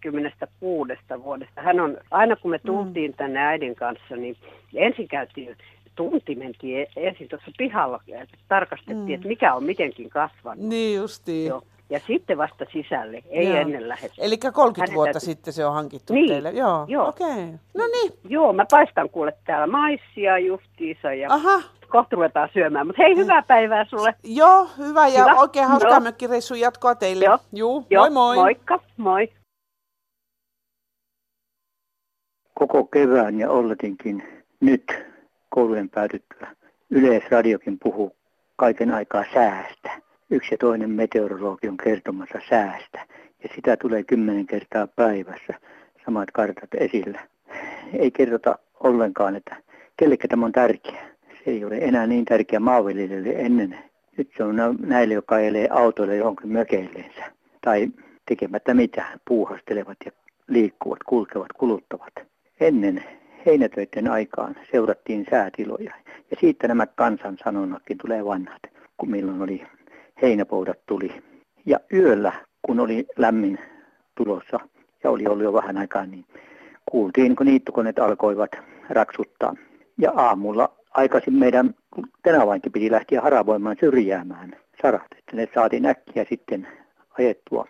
86 0.00 0.92
vuodesta. 1.22 1.62
Hän 1.62 1.80
on, 1.80 1.98
aina 2.10 2.36
kun 2.36 2.50
me 2.50 2.60
mm. 2.62 2.66
tultiin 2.66 3.10
mm. 3.10 3.16
tänne 3.16 3.40
äidin 3.40 3.74
kanssa, 3.74 4.16
niin 4.16 4.36
ensin 4.74 5.08
käytiin 5.08 5.56
tunti 5.94 6.34
mentiin 6.34 6.80
e- 6.80 7.08
ensin 7.08 7.28
tuossa 7.28 7.50
pihalla, 7.58 8.00
että 8.08 8.36
tarkastettiin, 8.48 9.06
mm. 9.06 9.14
että 9.14 9.28
mikä 9.28 9.54
on 9.54 9.64
mitenkin 9.64 10.10
kasvanut. 10.10 10.64
Niin 10.64 10.96
justiin. 10.96 11.48
Joo. 11.48 11.62
Ja 11.90 12.00
sitten 12.06 12.38
vasta 12.38 12.64
sisälle, 12.72 13.22
ei 13.30 13.48
Joo. 13.48 13.56
ennen 13.56 13.88
lähdetty. 13.88 14.20
Eli 14.20 14.38
30 14.38 14.80
Hänet 14.80 14.94
vuotta 14.94 15.12
täytyy... 15.12 15.26
sitten 15.26 15.52
se 15.52 15.66
on 15.66 15.74
hankittu 15.74 16.12
niin. 16.12 16.28
teille? 16.28 16.50
Joo, 16.50 16.84
Joo. 16.88 17.08
okei. 17.08 17.26
Okay. 17.26 17.58
No 17.74 17.86
niin. 17.86 18.12
Joo, 18.28 18.52
mä 18.52 18.64
paistan 18.70 19.10
kuule 19.10 19.32
täällä 19.46 19.66
maissia 19.66 20.38
justiisa 20.38 21.14
ja 21.14 21.32
Aha. 21.32 21.62
kohta 21.88 22.16
ruvetaan 22.16 22.48
syömään. 22.52 22.86
Mutta 22.86 23.02
hei, 23.02 23.16
hyvää 23.16 23.42
päivää 23.42 23.84
sulle. 23.84 24.14
Joo, 24.24 24.68
hyvä 24.78 25.08
ja 25.08 25.24
hyvä. 25.24 25.34
oikein 25.34 25.68
hauskaa 25.68 26.00
mökkireissun 26.00 26.60
jatkoa 26.60 26.94
teille. 26.94 27.24
Joo. 27.24 27.38
Juu, 27.52 27.86
Joo. 27.90 28.02
moi 28.02 28.10
moi. 28.10 28.36
Moikka, 28.36 28.80
moi. 28.96 29.32
Koko 32.54 32.84
kevään 32.84 33.38
ja 33.38 33.50
olletinkin 33.50 34.44
nyt 34.60 34.84
koulujen 35.48 35.90
päätyttyä. 35.90 36.56
Yleisradiokin 36.90 37.78
puhuu 37.78 38.16
kaiken 38.56 38.94
aikaa 38.94 39.24
säästä 39.34 40.03
yksi 40.30 40.54
ja 40.54 40.58
toinen 40.58 40.90
meteorologi 40.90 41.68
on 41.68 41.76
kertomassa 41.76 42.38
säästä. 42.48 43.06
Ja 43.42 43.48
sitä 43.54 43.76
tulee 43.76 44.02
kymmenen 44.02 44.46
kertaa 44.46 44.86
päivässä 44.86 45.54
samat 46.04 46.30
kartat 46.30 46.74
esillä. 46.74 47.20
Ei 47.92 48.10
kerrota 48.10 48.58
ollenkaan, 48.80 49.36
että 49.36 49.56
kellekä 49.96 50.28
tämä 50.28 50.46
on 50.46 50.52
tärkeä. 50.52 51.04
Se 51.28 51.50
ei 51.50 51.64
ole 51.64 51.78
enää 51.78 52.06
niin 52.06 52.24
tärkeä 52.24 52.60
maanviljelijöille 52.60 53.32
ennen. 53.36 53.78
Nyt 54.16 54.30
se 54.36 54.44
on 54.44 54.56
näille, 54.80 55.14
jotka 55.14 55.38
elee 55.38 55.68
autoille 55.70 56.16
johonkin 56.16 56.52
mökeilleensä. 56.52 57.24
Tai 57.60 57.88
tekemättä 58.28 58.74
mitään, 58.74 59.20
puuhastelevat 59.28 59.96
ja 60.04 60.12
liikkuvat, 60.48 60.98
kulkevat, 61.06 61.52
kuluttavat. 61.52 62.12
Ennen 62.60 63.04
heinätöiden 63.46 64.08
aikaan 64.10 64.56
seurattiin 64.70 65.26
säätiloja. 65.30 65.94
Ja 66.30 66.36
siitä 66.40 66.68
nämä 66.68 66.86
kansansanonnatkin 66.86 67.98
tulee 67.98 68.24
vanhat, 68.24 68.62
kun 68.96 69.10
milloin 69.10 69.42
oli 69.42 69.66
heinäpoudat 70.24 70.78
tuli. 70.86 71.22
Ja 71.66 71.80
yöllä, 71.92 72.32
kun 72.62 72.80
oli 72.80 73.06
lämmin 73.16 73.58
tulossa 74.14 74.60
ja 75.04 75.10
oli 75.10 75.26
ollut 75.26 75.44
jo 75.44 75.52
vähän 75.52 75.76
aikaa, 75.76 76.06
niin 76.06 76.24
kuultiin, 76.90 77.36
kun 77.36 77.46
niittokoneet 77.46 77.98
alkoivat 77.98 78.50
raksuttaa. 78.90 79.54
Ja 79.98 80.12
aamulla 80.16 80.72
aikaisin 80.90 81.34
meidän 81.34 81.74
tenavainkin 82.22 82.72
piti 82.72 82.90
lähteä 82.90 83.20
haravoimaan 83.20 83.76
syrjäämään 83.80 84.56
sarat, 84.82 85.06
että 85.18 85.36
ne 85.36 85.48
saatiin 85.54 85.86
äkkiä 85.86 86.24
sitten 86.28 86.68
ajettua 87.18 87.66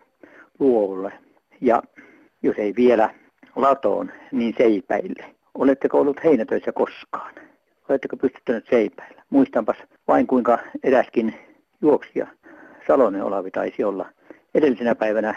luovulle. 0.59 1.13
Ja 1.61 1.83
jos 2.43 2.57
ei 2.59 2.75
vielä 2.77 3.11
latoon, 3.57 4.11
niin 4.33 4.55
seipäille. 4.59 5.25
Oletteko 5.55 6.01
ollut 6.01 6.25
heinätöissä 6.25 6.73
koskaan? 6.73 7.35
Oletteko 7.89 8.17
pystyttänyt 8.17 8.67
seipäillä? 8.71 9.23
Muistanpas 9.31 9.77
vain 10.09 10.27
kuinka 10.27 10.59
eräskin 10.83 11.35
juoksija 11.83 12.27
Salonen 12.87 13.25
Olavi 13.25 13.51
taisi 13.51 13.85
olla 13.85 14.07
edellisenä 14.55 14.95
päivänä 14.95 15.35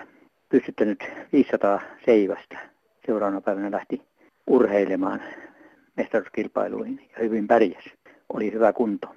pystyttänyt 0.50 1.04
500 1.34 1.82
seivästä. 2.06 2.58
Seuraavana 3.06 3.42
päivänä 3.42 3.72
lähti 3.72 4.02
urheilemaan 4.48 5.22
mestaruuskilpailuihin 5.98 7.00
ja 7.12 7.24
hyvin 7.24 7.48
pärjäs. 7.48 7.84
Oli 8.34 8.52
hyvä 8.52 8.74
kunto. 8.74 9.16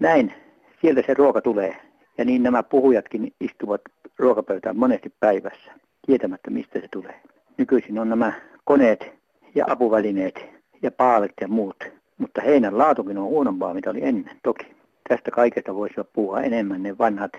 Näin, 0.00 0.32
sieltä 0.80 1.02
se 1.06 1.14
ruoka 1.14 1.40
tulee. 1.40 1.76
Ja 2.18 2.24
niin 2.24 2.42
nämä 2.42 2.62
puhujatkin 2.62 3.32
istuvat 3.40 3.80
ruokapöytään 4.18 4.76
monesti 4.76 5.12
päivässä, 5.20 5.72
tietämättä 6.06 6.50
mistä 6.50 6.80
se 6.80 6.88
tulee. 6.90 7.20
Nykyisin 7.58 7.98
on 7.98 8.08
nämä 8.08 8.32
koneet 8.64 9.12
ja 9.54 9.64
apuvälineet 9.68 10.44
ja 10.82 10.90
paalet 10.90 11.32
ja 11.40 11.48
muut. 11.48 11.84
Mutta 12.18 12.40
heinän 12.40 12.78
laatukin 12.78 13.18
on 13.18 13.24
huonompaa, 13.24 13.74
mitä 13.74 13.90
oli 13.90 14.04
ennen, 14.04 14.36
toki. 14.42 14.66
Tästä 15.08 15.30
kaikesta 15.30 15.74
voisi 15.74 15.94
puhua 16.12 16.40
enemmän 16.40 16.82
ne 16.82 16.98
vanhat 16.98 17.32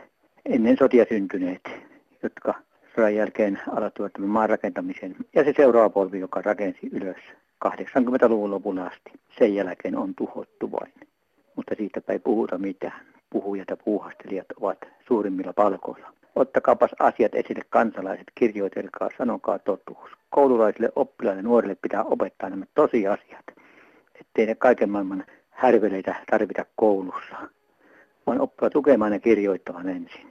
ennen 0.46 0.78
sotia 0.78 1.06
syntyneet, 1.10 1.62
jotka 2.24 2.54
sodan 2.96 3.16
jälkeen 3.16 3.60
tämän 4.14 4.30
maan 4.30 4.50
rakentamisen. 4.50 5.16
Ja 5.36 5.44
se 5.44 5.54
seuraava 5.58 5.90
polvi, 5.90 6.20
joka 6.20 6.42
rakensi 6.42 6.90
ylös 6.92 7.18
80-luvun 7.66 8.52
lopulla 8.52 8.84
asti. 8.84 9.12
Sen 9.40 9.56
jälkeen 9.56 9.98
on 9.98 10.16
tuhottu 10.16 10.72
vain. 10.72 10.94
Mutta 11.56 11.76
siitä 11.78 12.02
ei 12.08 12.20
puhuta 12.20 12.58
mitään. 12.58 13.06
Puhujat 13.30 13.70
ja 13.70 13.78
puuhastelijat 13.78 14.48
ovat 14.62 14.78
suurimmilla 15.08 15.54
palkoilla. 15.54 16.14
Ottakaapas 16.36 16.92
asiat 17.00 17.36
esille 17.36 17.62
kansalaiset, 17.70 18.28
kirjoitelkaa, 18.36 19.10
sanokaa 19.18 19.60
totuus. 19.60 20.12
Koululaisille, 20.30 20.90
oppilaille, 20.96 21.42
nuorille 21.42 21.76
pitää 21.82 22.04
opettaa 22.04 22.50
nämä 22.50 22.66
tosiasiat, 22.76 23.46
ettei 24.22 24.46
ne 24.46 24.56
kaiken 24.56 24.90
maailman 24.90 25.26
härveleitä 25.50 26.16
tarvita 26.32 26.66
koulussa, 26.76 27.36
vaan 28.28 28.42
oppia 28.42 28.70
lukemaan 28.74 29.14
ja 29.14 29.20
kirjoittamaan 29.20 29.90
ensin. 29.90 30.31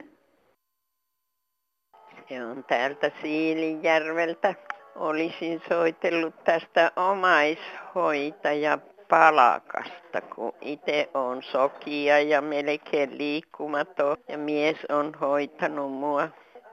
Se 2.31 2.45
on 2.45 2.63
täältä 2.63 3.11
Siilinjärveltä. 3.21 4.55
Olisin 4.95 5.61
soitellut 5.69 6.43
tästä 6.43 6.91
omaishoitaja 6.95 8.77
palakasta, 9.09 10.21
kun 10.35 10.53
itse 10.61 11.09
on 11.13 11.43
sokia 11.43 12.19
ja 12.19 12.41
melkein 12.41 13.17
liikkumaton 13.17 14.17
ja 14.27 14.37
mies 14.37 14.77
on 14.89 15.13
hoitanut 15.21 15.91
mua. 15.91 16.29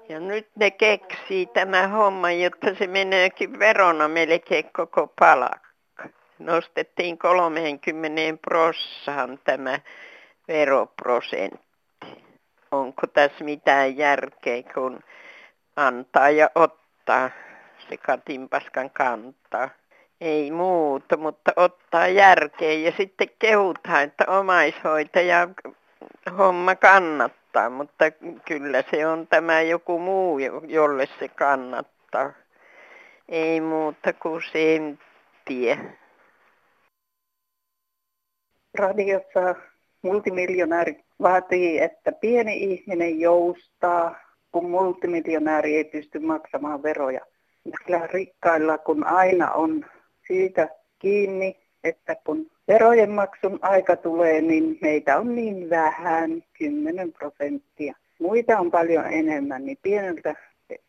Ja 0.09 0.21
nyt 0.21 0.49
ne 0.57 0.71
keksii 0.71 1.47
tämä 1.47 1.89
homma, 1.89 2.31
jotta 2.31 2.75
se 2.75 2.87
meneekin 2.87 3.59
verona 3.59 4.09
melkein 4.09 4.71
koko 4.73 5.13
palakka 5.19 6.09
nostettiin 6.39 7.19
30 7.19 8.23
prossaan 8.49 9.39
tämä 9.45 9.81
veroprosentti. 10.49 11.69
Onko 12.71 13.07
tässä 13.07 13.45
mitään 13.45 13.97
järkeä, 13.97 14.63
kun 14.75 15.01
antaa 15.87 16.31
ja 16.31 16.51
ottaa 16.55 17.31
se 17.89 17.97
katimpaskan 17.97 18.91
kantaa? 18.91 19.71
Ei 20.21 20.51
muuta, 20.51 21.17
mutta 21.17 21.53
ottaa 21.57 22.09
järkeä 22.09 22.73
ja 22.73 22.93
sitten 22.97 23.29
kehutaan, 23.39 24.03
että 24.03 24.25
omaishoitaja 24.29 25.49
homma 26.39 26.75
kannattaa 26.75 27.39
mutta 27.71 28.05
kyllä 28.45 28.83
se 28.91 29.07
on 29.07 29.27
tämä 29.27 29.61
joku 29.61 29.99
muu, 29.99 30.39
jolle 30.67 31.09
se 31.19 31.29
kannattaa. 31.29 32.33
Ei 33.29 33.61
muuta 33.61 34.13
kuin 34.13 34.43
senttiä. 34.53 35.79
Radiossa 38.79 39.55
multimiljonääri 40.03 41.05
vaatii, 41.23 41.81
että 41.81 42.13
pieni 42.13 42.57
ihminen 42.57 43.21
joustaa, 43.21 44.17
kun 44.53 44.71
multimiljonääri 44.71 45.77
ei 45.77 45.85
pysty 45.85 46.19
maksamaan 46.19 46.83
veroja. 46.83 47.21
Kyllä 47.87 48.07
rikkailla, 48.07 48.79
kun 48.79 49.05
aina 49.07 49.53
on 49.53 49.85
siitä 50.27 50.69
kiinni, 50.99 51.57
että 51.85 52.17
kun 52.25 52.51
verojen 52.69 53.11
maksun 53.11 53.59
aika 53.63 53.97
tulee, 53.97 54.41
niin 54.41 54.79
meitä 54.83 55.19
on 55.19 55.35
niin 55.35 55.71
vähän, 55.71 56.45
10 56.59 57.13
prosenttia. 57.13 57.95
Muita 58.21 58.59
on 58.59 58.71
paljon 58.71 59.07
enemmän, 59.07 59.65
niin 59.65 59.79
pieneltä 59.83 60.35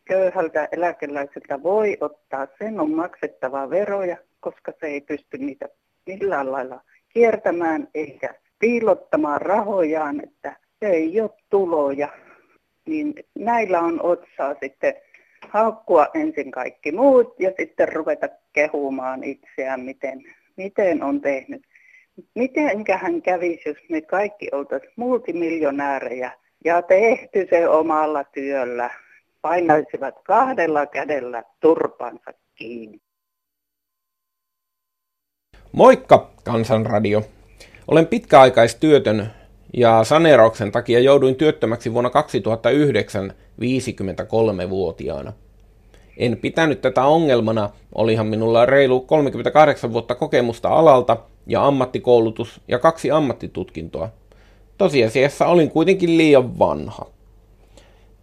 köyhältä 0.06 0.68
eläkeläiseltä 0.72 1.64
voi 1.64 1.98
ottaa, 2.02 2.48
sen 2.60 2.80
on 2.80 2.92
maksettava 2.92 3.70
veroja, 3.70 4.18
koska 4.40 4.74
se 4.80 4.88
ei 4.88 5.02
pysty 5.02 5.38
niitä 5.38 5.70
millään 6.06 6.52
lailla 6.52 6.82
kiertämään 7.10 7.88
eikä 7.94 8.34
piilottamaan 8.60 9.42
rahojaan, 9.42 10.24
että 10.24 10.56
se 10.80 10.88
ei 10.88 11.22
ole 11.22 11.30
tuloja. 11.50 12.10
Niin 12.90 13.14
näillä 13.36 13.80
on 13.80 14.02
otsaa 14.02 14.56
sitten 14.64 14.94
haukkua 15.50 16.08
ensin 16.14 16.52
kaikki 16.52 16.92
muut 16.92 17.36
ja 17.40 17.52
sitten 17.60 17.94
ruveta 17.94 18.30
kehumaan 18.54 19.24
itseään, 19.24 19.80
miten, 19.80 20.24
miten 20.56 21.04
on 21.04 21.22
tehnyt. 21.22 21.62
Mitenkähän 22.36 23.22
kävisi, 23.22 23.70
jos 23.70 23.78
me 23.90 24.02
kaikki 24.02 24.48
oltaisiin 24.52 24.94
multimiljonäärejä 24.96 26.32
ja 26.66 26.82
tehty 26.82 27.48
se 27.50 27.68
omalla 27.68 28.24
työllä, 28.24 28.90
painaisivat 29.42 30.16
kahdella 30.24 30.86
kädellä 30.86 31.44
turpansa 31.60 32.34
kiinni. 32.56 33.00
Moikka, 35.72 36.32
Kansanradio. 36.44 37.24
Olen 37.88 38.08
pitkäaikaistyötön 38.08 39.39
ja 39.74 40.04
saneerauksen 40.04 40.72
takia 40.72 41.00
jouduin 41.00 41.36
työttömäksi 41.36 41.94
vuonna 41.94 42.10
2009 42.10 43.34
53-vuotiaana. 43.62 45.34
En 46.18 46.38
pitänyt 46.38 46.82
tätä 46.82 47.06
ongelmana, 47.06 47.70
olihan 47.96 48.28
minulla 48.28 48.66
reilu 48.66 49.00
38 49.00 49.94
vuotta 49.94 50.16
kokemusta 50.16 50.70
alalta 50.70 51.18
ja 51.48 51.68
ammattikoulutus 51.68 52.62
ja 52.68 52.80
kaksi 52.80 53.12
ammattitutkintoa. 53.12 54.10
Tosiasiassa 54.78 55.48
olin 55.48 55.72
kuitenkin 55.72 56.18
liian 56.18 56.60
vanha. 56.60 57.06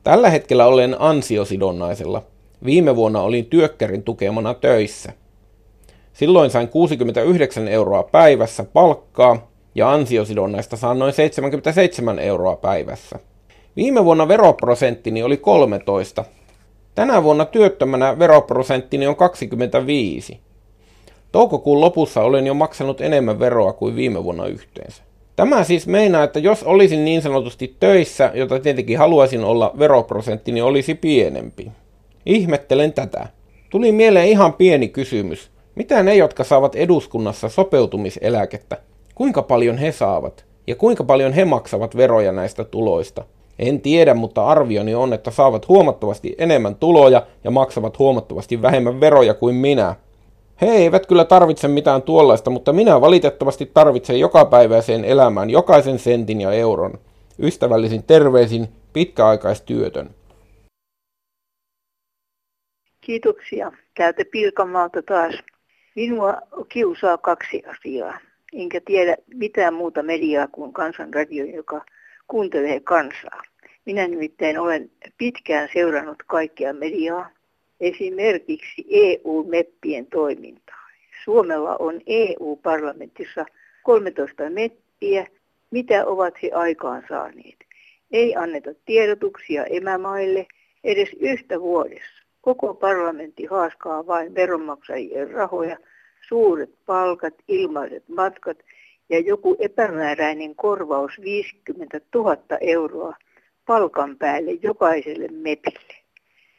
Tällä 0.04 0.30
hetkellä 0.30 0.66
olen 0.66 0.96
ansiosidonnaisella. 0.98 2.22
Viime 2.64 2.96
vuonna 2.96 3.22
olin 3.22 3.46
työkkärin 3.46 4.02
tukemana 4.02 4.54
töissä. 4.54 5.12
Silloin 6.12 6.50
sain 6.50 6.68
69 6.68 7.68
euroa 7.68 8.02
päivässä 8.02 8.64
palkkaa 8.64 9.50
ja 9.76 9.92
ansiosidonnaista 9.92 10.76
saan 10.76 10.98
noin 10.98 11.12
77 11.12 12.18
euroa 12.18 12.56
päivässä. 12.56 13.18
Viime 13.76 14.04
vuonna 14.04 14.28
veroprosenttini 14.28 15.22
oli 15.22 15.36
13. 15.36 16.24
Tänä 16.94 17.22
vuonna 17.22 17.44
työttömänä 17.44 18.18
veroprosenttini 18.18 19.06
on 19.06 19.16
25. 19.16 20.40
Toukokuun 21.32 21.80
lopussa 21.80 22.22
olen 22.22 22.46
jo 22.46 22.54
maksanut 22.54 23.00
enemmän 23.00 23.38
veroa 23.38 23.72
kuin 23.72 23.96
viime 23.96 24.24
vuonna 24.24 24.46
yhteensä. 24.46 25.02
Tämä 25.36 25.64
siis 25.64 25.86
meinaa, 25.86 26.24
että 26.24 26.38
jos 26.38 26.62
olisin 26.62 27.04
niin 27.04 27.22
sanotusti 27.22 27.76
töissä, 27.80 28.30
jota 28.34 28.60
tietenkin 28.60 28.98
haluaisin 28.98 29.44
olla, 29.44 29.74
veroprosenttini 29.78 30.62
olisi 30.62 30.94
pienempi. 30.94 31.72
Ihmettelen 32.26 32.92
tätä. 32.92 33.26
Tuli 33.70 33.92
mieleen 33.92 34.28
ihan 34.28 34.52
pieni 34.52 34.88
kysymys. 34.88 35.50
Mitä 35.74 36.02
ne, 36.02 36.14
jotka 36.14 36.44
saavat 36.44 36.74
eduskunnassa 36.74 37.48
sopeutumiseläkettä, 37.48 38.76
kuinka 39.16 39.42
paljon 39.42 39.78
he 39.78 39.92
saavat 39.92 40.44
ja 40.66 40.76
kuinka 40.76 41.04
paljon 41.04 41.32
he 41.32 41.44
maksavat 41.44 41.96
veroja 41.96 42.32
näistä 42.32 42.64
tuloista? 42.64 43.24
En 43.58 43.80
tiedä, 43.80 44.14
mutta 44.14 44.46
arvioni 44.46 44.94
on, 44.94 45.12
että 45.12 45.30
saavat 45.30 45.68
huomattavasti 45.68 46.34
enemmän 46.38 46.74
tuloja 46.74 47.26
ja 47.44 47.50
maksavat 47.50 47.98
huomattavasti 47.98 48.62
vähemmän 48.62 49.00
veroja 49.00 49.34
kuin 49.34 49.54
minä. 49.54 49.94
He 50.60 50.66
eivät 50.66 51.06
kyllä 51.06 51.24
tarvitse 51.24 51.68
mitään 51.68 52.02
tuollaista, 52.02 52.50
mutta 52.50 52.72
minä 52.72 53.00
valitettavasti 53.00 53.70
tarvitsen 53.74 54.20
jokapäiväiseen 54.20 55.04
elämään 55.04 55.50
jokaisen 55.50 55.98
sentin 55.98 56.40
ja 56.40 56.52
euron. 56.52 56.98
Ystävällisin 57.38 58.02
terveisin 58.02 58.68
pitkäaikaistyötön. 58.92 60.10
Kiitoksia 63.00 63.72
täältä 63.96 64.22
Pilkanmaalta 64.32 65.02
taas. 65.02 65.34
Minua 65.96 66.34
kiusaa 66.68 67.18
kaksi 67.18 67.62
asiaa. 67.66 68.18
Enkä 68.52 68.80
tiedä 68.84 69.16
mitään 69.34 69.74
muuta 69.74 70.02
mediaa 70.02 70.48
kuin 70.48 70.72
kansanradio, 70.72 71.44
joka 71.44 71.84
kuuntelee 72.28 72.80
kansaa. 72.80 73.42
Minä 73.84 74.08
nimittäin 74.08 74.58
olen 74.58 74.90
pitkään 75.18 75.68
seurannut 75.72 76.22
kaikkia 76.26 76.72
mediaa, 76.72 77.30
esimerkiksi 77.80 78.84
EU-meppien 78.90 80.06
toimintaa. 80.06 80.86
Suomella 81.24 81.76
on 81.76 82.00
EU-parlamentissa 82.06 83.46
13 83.82 84.50
meppiä. 84.50 85.26
Mitä 85.70 86.06
ovat 86.06 86.34
he 86.42 86.50
aikaan 86.54 87.02
saaneet? 87.08 87.56
Ei 88.10 88.36
anneta 88.36 88.70
tiedotuksia 88.86 89.64
emämaille 89.64 90.46
edes 90.84 91.08
yhtä 91.20 91.60
vuodessa. 91.60 92.22
Koko 92.40 92.74
parlamentti 92.74 93.46
haaskaa 93.46 94.06
vain 94.06 94.34
veronmaksajien 94.34 95.30
rahoja, 95.30 95.78
suuret 96.28 96.70
palkat, 96.86 97.34
ilmaiset 97.48 98.08
matkat 98.08 98.58
ja 99.08 99.20
joku 99.20 99.56
epämääräinen 99.58 100.54
korvaus 100.54 101.12
50 101.20 102.00
000 102.14 102.36
euroa 102.60 103.14
palkan 103.66 104.16
päälle 104.16 104.50
jokaiselle 104.62 105.28
mepille. 105.28 105.94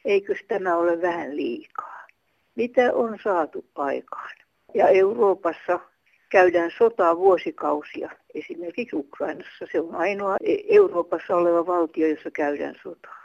Eikös 0.04 0.38
tämä 0.48 0.76
ole 0.76 1.02
vähän 1.02 1.36
liikaa? 1.36 2.06
Mitä 2.54 2.94
on 2.94 3.18
saatu 3.24 3.64
aikaan? 3.74 4.36
Ja 4.74 4.88
Euroopassa 4.88 5.80
käydään 6.28 6.70
sotaa 6.78 7.16
vuosikausia. 7.16 8.10
Esimerkiksi 8.34 8.96
Ukrainassa 8.96 9.66
se 9.72 9.80
on 9.80 9.94
ainoa 9.94 10.36
e- 10.44 10.56
Euroopassa 10.68 11.36
oleva 11.36 11.66
valtio, 11.66 12.08
jossa 12.08 12.30
käydään 12.30 12.74
sotaa. 12.82 13.18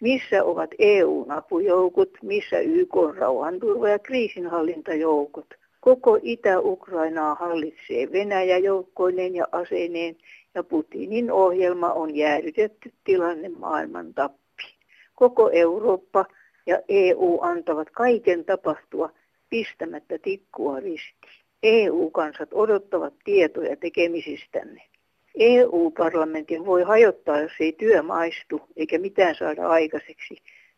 Missä 0.00 0.44
ovat 0.44 0.70
EUn 0.78 1.30
apujoukot, 1.30 2.10
missä 2.22 2.58
YK 2.58 2.94
rauhanturva- 3.16 3.88
ja 3.88 3.98
kriisinhallintajoukot? 3.98 5.46
Koko 5.80 6.18
Itä-Ukrainaa 6.22 7.34
hallitsee 7.34 8.12
Venäjä 8.12 8.58
joukkoineen 8.58 9.34
ja 9.34 9.46
aseineen 9.52 10.16
ja 10.54 10.64
Putinin 10.64 11.32
ohjelma 11.32 11.92
on 11.92 12.16
jäädytetty 12.16 12.92
tilanne 13.04 13.48
maailman 13.48 14.14
tappiin. 14.14 14.74
Koko 15.14 15.50
Eurooppa 15.50 16.24
ja 16.66 16.80
EU 16.88 17.38
antavat 17.42 17.90
kaiken 17.90 18.44
tapahtua 18.44 19.10
pistämättä 19.50 20.18
tikkua 20.18 20.80
ristiin. 20.80 21.40
EU-kansat 21.62 22.48
odottavat 22.52 23.14
tietoja 23.24 23.76
tekemisistänne. 23.76 24.82
EU-parlamentin 25.38 26.66
voi 26.66 26.82
hajottaa, 26.82 27.40
jos 27.40 27.52
ei 27.60 27.72
työ 27.72 28.02
maistu 28.02 28.60
eikä 28.76 28.98
mitään 28.98 29.34
saada 29.34 29.68
aikaiseksi. 29.68 30.36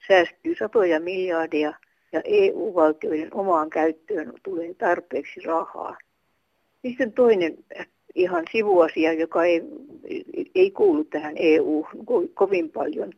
Säästyy 0.09 0.55
satoja 0.59 1.01
miljardia 1.01 1.73
ja 2.13 2.21
EU-valtioiden 2.25 3.35
omaan 3.35 3.71
käyttöön 3.71 4.33
tulee 4.43 4.75
tarpeeksi 4.75 5.41
rahaa. 5.41 5.97
Sitten 6.83 7.13
toinen 7.13 7.59
ihan 8.15 8.45
sivuasia, 8.53 9.13
joka 9.13 9.45
ei, 9.45 9.63
ei 10.55 10.71
kuulu 10.71 11.05
tähän 11.05 11.35
EU 11.37 11.87
kovin 12.35 12.71
paljon. 12.71 13.13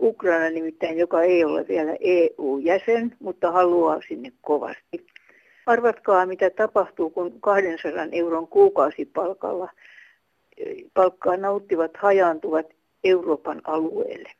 Ukraina 0.00 0.50
nimittäin, 0.50 0.98
joka 0.98 1.22
ei 1.22 1.44
ole 1.44 1.68
vielä 1.68 1.96
EU-jäsen, 2.00 3.16
mutta 3.20 3.52
haluaa 3.52 4.00
sinne 4.08 4.32
kovasti. 4.40 5.06
Arvatkaa, 5.66 6.26
mitä 6.26 6.50
tapahtuu, 6.50 7.10
kun 7.10 7.40
200 7.40 8.06
euron 8.12 8.48
kuukausipalkalla 8.48 9.68
palkkaa 10.94 11.36
nauttivat 11.36 11.90
hajaantuvat 11.96 12.66
Euroopan 13.04 13.60
alueelle 13.64 14.30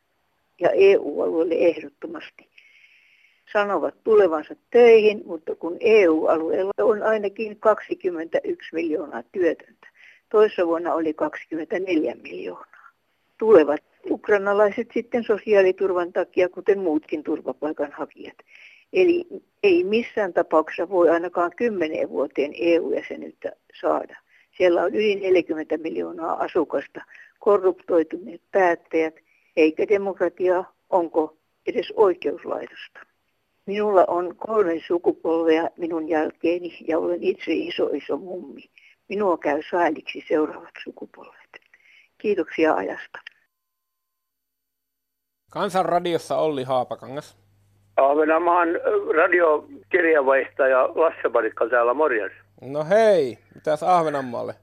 ja 0.61 0.71
EU-alueelle 0.71 1.55
ehdottomasti 1.55 2.52
sanovat 3.52 3.94
tulevansa 4.05 4.55
töihin, 4.70 5.22
mutta 5.26 5.55
kun 5.55 5.76
EU-alueella 5.81 6.72
on 6.78 7.02
ainakin 7.02 7.57
21 7.61 8.74
miljoonaa 8.74 9.22
työtöntä. 9.33 9.88
Toissa 10.28 10.66
vuonna 10.66 10.94
oli 10.94 11.14
24 11.14 12.14
miljoonaa. 12.22 12.90
Tulevat 13.38 13.81
ukrainalaiset 14.11 14.88
sitten 14.94 15.24
sosiaaliturvan 15.24 16.12
takia, 16.12 16.48
kuten 16.48 16.78
muutkin 16.78 17.22
turvapaikanhakijat. 17.22 18.37
Eli 18.92 19.26
ei 19.62 19.85
missään 19.85 20.33
tapauksessa 20.33 20.88
voi 20.88 21.09
ainakaan 21.09 21.50
kymmeneen 21.57 22.09
vuoteen 22.11 22.52
EU-jäsenyyttä 22.59 23.52
saada. 23.81 24.16
Siellä 24.57 24.83
on 24.83 24.94
yli 24.94 25.14
40 25.14 25.78
miljoonaa 25.78 26.42
asukasta, 26.42 27.00
korruptoituneet 27.38 28.42
päättäjät, 28.52 29.14
eikä 29.57 29.88
demokratia 29.88 30.64
onko 30.90 31.37
edes 31.66 31.92
oikeuslaitosta. 31.96 33.12
Minulla 33.66 34.05
on 34.09 34.37
kolme 34.37 34.81
sukupolvea 34.87 35.68
minun 35.77 36.09
jälkeeni 36.09 36.79
ja 36.88 36.98
olen 36.98 37.22
itse 37.22 37.53
iso 37.53 37.90
iso 37.92 38.16
mummi. 38.16 38.62
Minua 39.09 39.38
käy 39.38 39.62
sailiksi 39.70 40.25
seuraavat 40.29 40.75
sukupolvet. 40.85 41.51
Kiitoksia 42.18 42.75
ajasta. 42.75 43.18
Kansanradiossa 45.51 46.37
Olli 46.37 46.64
Haapakangas. 46.64 47.38
Ahvenanmaan 47.96 48.68
radiokirjavaihtaja 49.16 50.88
Lasse 50.94 51.29
Parikka 51.33 51.68
täällä 51.68 51.94
morjens. 51.94 52.33
No 52.61 52.85
hei, 52.85 53.38
mitäs 53.55 53.83
Ahvenanmaalle? 53.83 54.55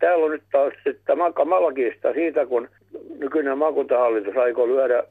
Täällä 0.00 0.24
on 0.24 0.30
nyt 0.30 0.44
taas 0.52 0.72
sitten 0.84 1.34
kamalakiista 1.34 2.12
siitä, 2.12 2.46
kun 2.46 2.68
nykyinen 3.18 3.58
maakuntahallitus 3.58 4.36
aikoo 4.36 4.66
lyödä 4.66 5.02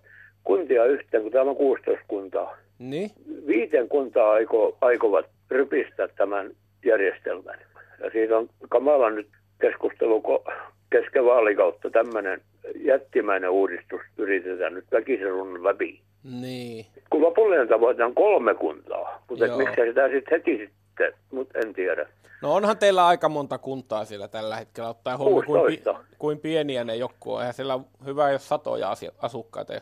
kuntia 0.44 0.86
yhteen, 0.86 1.24
kun 1.24 1.32
täällä 1.32 1.52
on 1.52 1.58
16 1.58 2.06
kuntaa. 2.08 2.58
Niin? 2.80 3.12
Viiten 3.48 3.90
kuntaa 3.90 4.32
aiko, 4.32 4.78
aikovat 4.82 5.26
rypistää 5.52 6.08
tämän 6.08 6.52
järjestelmän. 6.86 7.60
Ja 8.04 8.10
siitä 8.12 8.38
on 8.38 8.50
kamala 8.70 9.10
nyt 9.10 9.28
keskustelu 9.62 10.24
kesken 10.90 11.26
vaalikautta 11.26 11.90
tämmöinen 11.90 12.42
jättimäinen 12.76 13.50
uudistus 13.50 14.02
yritetään 14.18 14.74
nyt 14.74 14.86
väkisin 14.92 15.64
läpi. 15.64 16.02
Niin. 16.24 16.86
Kun 17.10 17.22
lopullinen 17.22 17.68
tavoite 17.68 18.04
on 18.04 18.16
kolme 18.16 18.54
kuntaa, 18.54 19.24
mutta 19.30 19.58
miksi 19.58 19.82
sitä 19.88 20.10
sitten 20.10 20.32
heti 20.32 20.58
sitten, 20.58 21.14
mutta 21.32 21.60
en 21.60 21.74
tiedä. 21.74 22.06
No 22.42 22.54
onhan 22.54 22.78
teillä 22.78 23.08
aika 23.08 23.30
monta 23.30 23.58
kuntaa 23.58 24.06
siellä 24.06 24.28
tällä 24.28 24.56
hetkellä, 24.56 24.90
ottaa 24.90 25.18
huomioon, 25.18 25.46
kuin, 25.46 25.80
kuin 26.20 26.40
pieniä 26.40 26.84
ne 26.84 26.96
joku 26.96 27.34
on. 27.34 27.42
Eihän 27.42 27.54
siellä 27.54 27.80
hyvä, 28.06 28.32
jos 28.32 28.50
satoja 28.50 28.94
asukkaita. 29.22 29.74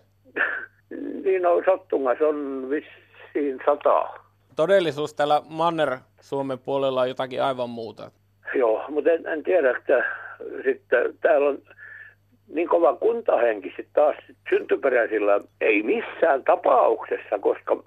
niin 1.25 1.45
on 1.45 1.63
sattumas 1.65 2.21
on 2.21 2.67
vissiin 2.69 3.59
sataa. 3.65 4.25
Todellisuus 4.55 5.13
täällä 5.13 5.41
Manner-Suomen 5.49 6.59
puolella 6.59 7.01
on 7.01 7.09
jotakin 7.09 7.43
aivan 7.43 7.69
muuta. 7.69 8.11
Joo, 8.55 8.85
mutta 8.89 9.11
en, 9.11 9.27
en 9.27 9.43
tiedä, 9.43 9.77
että 9.77 10.05
sitten 10.63 11.17
täällä 11.21 11.49
on 11.49 11.57
niin 12.47 12.67
kova 12.67 12.95
kuntahenki 12.95 13.67
sitten 13.67 13.93
taas 13.93 14.15
syntyperäisillä 14.49 15.39
ei 15.61 15.83
missään 15.83 16.43
tapauksessa, 16.43 17.39
koska 17.39 17.83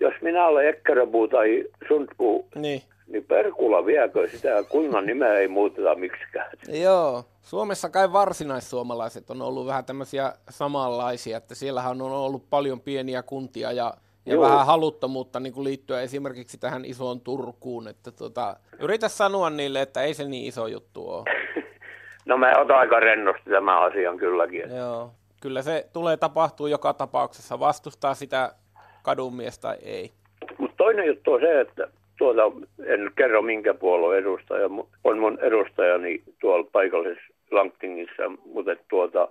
jos 0.00 0.14
minä 0.22 0.46
olen 0.46 0.68
Ekkeröpuu 0.68 1.28
tai 1.28 1.64
Sundpuu, 1.88 2.48
niin. 2.54 2.82
niin 3.06 3.24
Perkula 3.24 3.86
viekö 3.86 4.28
sitä 4.28 4.64
kunnan 4.68 5.06
nimeä 5.06 5.34
ei 5.34 5.48
muuteta 5.48 5.94
miksikään. 5.94 6.50
Joo, 6.82 7.24
Suomessa 7.44 7.90
kai 7.90 8.12
varsinaissuomalaiset 8.12 9.30
on 9.30 9.42
ollut 9.42 9.66
vähän 9.66 9.84
tämmöisiä 9.84 10.32
samanlaisia, 10.50 11.36
että 11.36 11.54
siellähän 11.54 12.02
on 12.02 12.12
ollut 12.12 12.50
paljon 12.50 12.80
pieniä 12.80 13.22
kuntia 13.22 13.72
ja 13.72 13.94
ja 14.26 14.34
Joo. 14.34 14.42
vähän 14.42 14.66
haluttomuutta 14.66 15.40
niin 15.40 15.52
kuin 15.52 15.64
liittyä 15.64 16.00
esimerkiksi 16.00 16.58
tähän 16.58 16.84
isoon 16.84 17.20
Turkuun. 17.20 17.88
Että 17.88 18.10
tota, 18.12 18.56
yritä 18.80 19.08
sanoa 19.08 19.50
niille, 19.50 19.82
että 19.82 20.02
ei 20.02 20.14
se 20.14 20.24
niin 20.24 20.46
iso 20.46 20.66
juttu 20.66 21.10
ole. 21.10 21.24
no 22.26 22.38
mä 22.38 22.52
otan 22.58 22.78
aika 22.78 23.00
rennosti 23.00 23.50
tämän 23.50 23.82
asian 23.82 24.18
kylläkin. 24.18 24.76
Joo. 24.76 25.10
Kyllä 25.40 25.62
se 25.62 25.86
tulee 25.92 26.16
tapahtuu 26.16 26.66
joka 26.66 26.94
tapauksessa, 26.94 27.60
vastustaa 27.60 28.14
sitä 28.14 28.52
kadunmies 29.02 29.58
tai 29.58 29.76
ei. 29.82 30.10
Mutta 30.58 30.76
toinen 30.76 31.06
juttu 31.06 31.32
on 31.32 31.40
se, 31.40 31.60
että 31.60 31.88
tuota, 32.18 32.42
en 32.86 33.10
kerro 33.16 33.42
minkä 33.42 33.74
puolueen 33.74 34.22
edustaja, 34.22 34.66
on 35.04 35.18
mun 35.18 35.38
edustajani 35.40 36.22
tuolla 36.40 36.68
paikallisessa 36.72 37.33
Langtingissa, 37.50 38.22
mutta 38.44 38.76
tuota, 38.88 39.28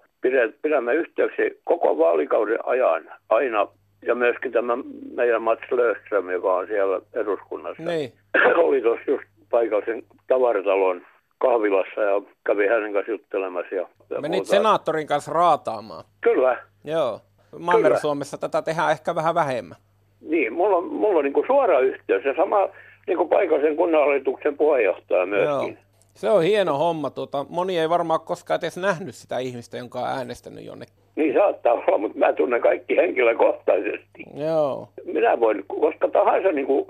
pidämme 0.61 0.93
yhteyksiä 0.93 1.49
koko 1.63 1.97
vaalikauden 1.97 2.59
ajan 2.65 3.11
aina 3.29 3.67
ja 4.05 4.15
myöskin 4.15 4.51
tämä 4.51 4.77
meidän 5.15 5.41
Mats 5.41 5.71
Löfström, 5.71 6.29
joka 6.29 6.53
on 6.53 6.67
siellä 6.67 7.01
eduskunnassa, 7.13 7.83
niin. 7.83 8.13
oli 8.65 8.81
tuossa 8.81 9.11
just 9.11 9.23
paikallisen 9.49 10.03
tavaratalon 10.27 11.01
kahvilassa 11.37 12.01
ja 12.01 12.21
kävi 12.45 12.67
hänen 12.67 12.93
kanssa 12.93 13.11
juttelemassa. 13.11 13.75
Ja, 13.75 13.87
ja 14.09 14.21
Menit 14.21 14.37
muuta. 14.37 14.49
senaattorin 14.49 15.07
kanssa 15.07 15.33
raataamaan. 15.33 16.03
Kyllä. 16.21 16.57
Joo. 16.83 17.19
Manner-Suomessa 17.59 18.37
tätä 18.37 18.61
tehdään 18.61 18.91
ehkä 18.91 19.15
vähän 19.15 19.35
vähemmän. 19.35 19.77
Niin, 20.21 20.53
mulla 20.53 20.77
on, 20.77 20.85
mulla 20.85 21.17
on 21.17 21.23
niin 21.23 21.33
kuin 21.33 21.47
suora 21.47 21.79
yhteys 21.79 22.25
ja 22.25 22.35
sama 22.35 22.69
niin 23.07 23.17
kuin 23.17 23.29
paikallisen 23.29 23.75
kunnanhallituksen 23.75 24.57
puheenjohtaja 24.57 25.25
myöskin. 25.25 25.73
Joo. 25.73 25.83
Se 26.13 26.29
on 26.29 26.43
hieno 26.43 26.77
homma. 26.77 27.09
Tuota, 27.09 27.45
moni 27.49 27.79
ei 27.79 27.89
varmaan 27.89 28.19
koskaan 28.19 28.59
edes 28.61 28.77
nähnyt 28.77 29.15
sitä 29.15 29.37
ihmistä, 29.39 29.77
jonka 29.77 29.99
on 29.99 30.07
äänestänyt 30.07 30.65
jonnekin. 30.65 30.95
Niin 31.15 31.33
saattaa 31.33 31.73
olla, 31.73 31.97
mutta 31.97 32.17
mä 32.17 32.33
tunnen 32.33 32.61
kaikki 32.61 32.97
henkilökohtaisesti. 32.97 34.23
Joo. 34.35 34.89
Minä 35.05 35.39
voin 35.39 35.63
koska 35.67 36.07
tahansa 36.07 36.51
niin 36.51 36.67
kuin 36.67 36.85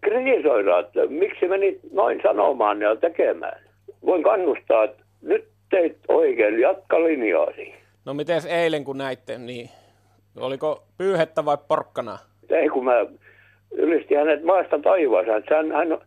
kritisoida, 0.00 0.78
että 0.78 1.06
miksi 1.06 1.48
menit 1.48 1.80
noin 1.92 2.20
sanomaan 2.22 2.80
ja 2.80 2.96
tekemään. 2.96 3.60
Voin 4.06 4.22
kannustaa, 4.22 4.84
että 4.84 5.02
nyt 5.22 5.48
teit 5.70 5.96
oikein, 6.08 6.60
jatka 6.60 7.00
linjaasi. 7.00 7.74
No 8.04 8.14
miten 8.14 8.46
eilen 8.48 8.84
kun 8.84 8.98
näitte, 8.98 9.38
niin 9.38 9.70
oliko 10.40 10.82
pyyhettä 10.98 11.44
vai 11.44 11.58
porkkana? 11.68 12.18
Ei 12.50 12.68
kun 12.68 12.84
mä 12.84 13.06
ylisti 13.72 14.14
hänet 14.14 14.44
maasta 14.44 14.78
taivaansa. 14.78 15.36
Että 15.36 15.56
hän, 15.56 15.72
hän, 15.72 15.98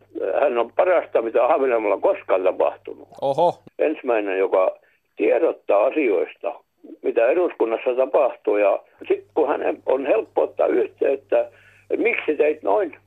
hän 0.41 0.57
on 0.57 0.71
parasta, 0.75 1.21
mitä 1.21 1.45
Ahvenanmaalla 1.45 1.95
on 1.95 2.01
koskaan 2.01 2.43
tapahtunut. 2.43 3.07
Oho. 3.21 3.59
Ensimmäinen, 3.79 4.39
joka 4.39 4.77
tiedottaa 5.17 5.85
asioista, 5.85 6.53
mitä 7.01 7.27
eduskunnassa 7.27 7.95
tapahtuu. 7.95 8.57
Ja 8.57 8.79
sitten 9.07 9.27
kun 9.33 9.47
hänen 9.47 9.83
on 9.85 10.05
helppo 10.05 10.41
ottaa 10.41 10.67
yhteyttä, 10.67 11.39
että 11.39 11.51
miksi 11.97 12.35
teit 12.35 12.63
noin, 12.63 12.97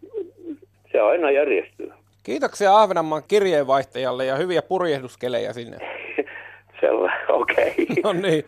se 0.93 1.01
aina 1.01 1.31
järjestyy. 1.31 1.93
Kiitoksia 2.23 2.77
Ahvenanmaan 2.77 3.23
kirjeenvaihtajalle 3.29 4.25
ja 4.25 4.37
hyviä 4.37 4.63
purjehduskelejä 4.63 5.53
sinne. 5.53 5.77
Selvä, 6.81 7.13
okei. 7.29 7.69
Okay. 7.69 8.03
no 8.05 8.13
niin. 8.13 8.45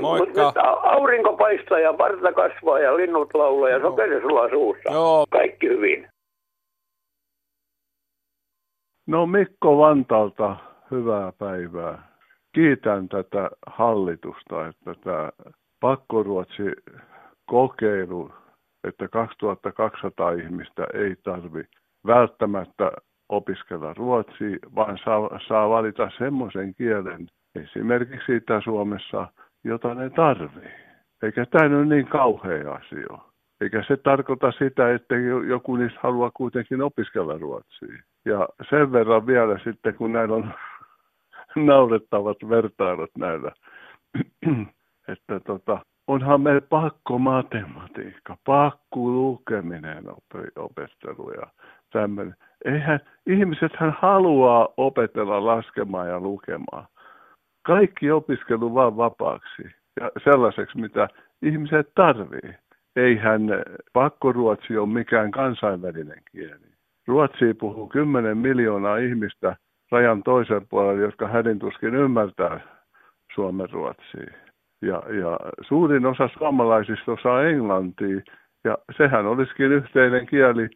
Moikka. 0.00 0.44
Mutta 0.44 0.60
aurinko 0.70 1.36
paistaa 1.36 1.78
ja 1.78 1.92
parta 1.92 2.32
kasvaa 2.32 2.78
ja 2.78 2.96
linnut 2.96 3.34
laulaa 3.34 3.70
ja 3.70 3.80
sokeri 3.80 4.20
sulaa 4.20 4.48
suussa. 4.48 4.92
Joo. 4.92 5.26
Kaikki 5.30 5.68
hyvin. 5.68 6.08
No 9.06 9.26
Mikko 9.26 9.78
Vantalta, 9.78 10.56
hyvää 10.90 11.32
päivää. 11.38 12.02
Kiitän 12.54 13.08
tätä 13.08 13.50
hallitusta, 13.66 14.66
että 14.66 14.94
tämä 15.04 15.30
pakkoruotsi 15.80 16.62
kokeilu, 17.46 18.30
että 18.88 19.08
2200 19.08 20.30
ihmistä 20.30 20.86
ei 20.94 21.16
tarvi 21.24 21.64
välttämättä 22.06 22.92
opiskella 23.28 23.94
ruotsia, 23.94 24.58
vaan 24.74 24.98
saa, 25.04 25.40
saa 25.48 25.68
valita 25.68 26.10
semmoisen 26.18 26.74
kielen 26.74 27.26
esimerkiksi 27.54 28.36
Itä-Suomessa, 28.36 29.28
jota 29.66 29.94
ne 29.94 30.10
tarvii. 30.10 30.70
Eikä 31.22 31.46
tämä 31.46 31.76
ole 31.76 31.84
niin 31.84 32.06
kauhea 32.06 32.72
asia. 32.72 33.18
Eikä 33.60 33.82
se 33.88 33.96
tarkoita 33.96 34.52
sitä, 34.52 34.94
että 34.94 35.14
joku 35.48 35.76
niistä 35.76 36.00
haluaa 36.02 36.30
kuitenkin 36.34 36.82
opiskella 36.82 37.38
ruotsia. 37.38 38.02
Ja 38.24 38.48
sen 38.70 38.92
verran 38.92 39.26
vielä 39.26 39.58
sitten, 39.64 39.94
kun 39.94 40.12
näillä 40.12 40.36
on 40.36 40.54
naurettavat 41.66 42.36
vertailut 42.48 43.10
näillä, 43.18 43.52
että 45.12 45.40
tota, 45.40 45.78
onhan 46.06 46.40
meillä 46.40 46.60
pakko 46.60 47.18
matematiikka, 47.18 48.36
pakko 48.44 49.00
lukeminen 49.00 50.04
opettelu 50.56 51.32
ja 51.40 51.46
tämmöinen. 51.92 52.34
Eihän, 52.64 53.00
ihmisethän 53.26 53.96
haluaa 54.00 54.68
opetella 54.76 55.46
laskemaan 55.46 56.08
ja 56.08 56.20
lukemaan 56.20 56.86
kaikki 57.66 58.10
opiskelu 58.10 58.74
vaan 58.74 58.96
vapaaksi 58.96 59.62
ja 60.00 60.10
sellaiseksi, 60.24 60.78
mitä 60.78 61.08
ihmiset 61.42 61.88
tarvii. 61.94 62.54
Eihän 62.96 63.42
pakkoruotsi 63.92 64.76
ole 64.76 64.88
mikään 64.88 65.30
kansainvälinen 65.30 66.22
kieli. 66.32 66.66
Ruotsi 67.06 67.54
puhuu 67.54 67.88
10 67.88 68.38
miljoonaa 68.38 68.96
ihmistä 68.96 69.56
rajan 69.90 70.22
toisen 70.22 70.66
puolella, 70.68 71.00
jotka 71.00 71.28
hädintuskin 71.28 71.94
ymmärtää 71.94 72.60
suomen 73.34 73.70
ruotsia. 73.70 74.32
Ja, 74.82 75.02
ja 75.20 75.38
suurin 75.60 76.06
osa 76.06 76.28
suomalaisista 76.38 77.12
osaa 77.12 77.42
englantia, 77.42 78.20
ja 78.64 78.78
sehän 78.96 79.26
olisikin 79.26 79.72
yhteinen 79.72 80.26
kieli 80.26 80.68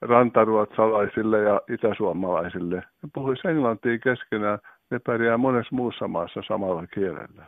rantaruotsalaisille 0.00 1.42
ja 1.42 1.60
itäsuomalaisille. 1.70 2.76
Ne 2.76 3.08
puhuisi 3.14 3.48
englantia 3.48 3.98
keskenään, 3.98 4.58
ne 4.90 4.98
pärjää 5.06 5.36
monessa 5.36 5.76
muussa 5.76 6.08
maassa 6.08 6.42
samalla 6.48 6.86
kielellä. 6.86 7.46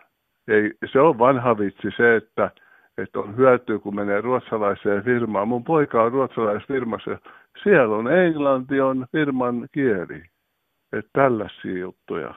Ei, 0.49 0.73
se 0.93 1.01
on 1.01 1.19
vanha 1.19 1.59
vitsi 1.59 1.89
se, 1.97 2.17
että, 2.17 2.51
että 2.99 3.19
on 3.19 3.37
hyötyä, 3.37 3.79
kun 3.79 3.95
menee 3.95 4.21
ruotsalaiseen 4.21 5.05
firmaan. 5.05 5.49
Mun 5.49 5.65
poika 5.65 6.03
on 6.03 6.13
ruotsalaisessa 6.13 6.75
firmassa. 6.75 7.19
Siellä 7.63 7.97
on 7.97 8.13
englanti 8.13 8.81
on 8.81 9.07
firman 9.13 9.69
kieli. 9.73 10.23
Että 10.93 11.11
tällaisia 11.13 11.79
juttuja. 11.79 12.35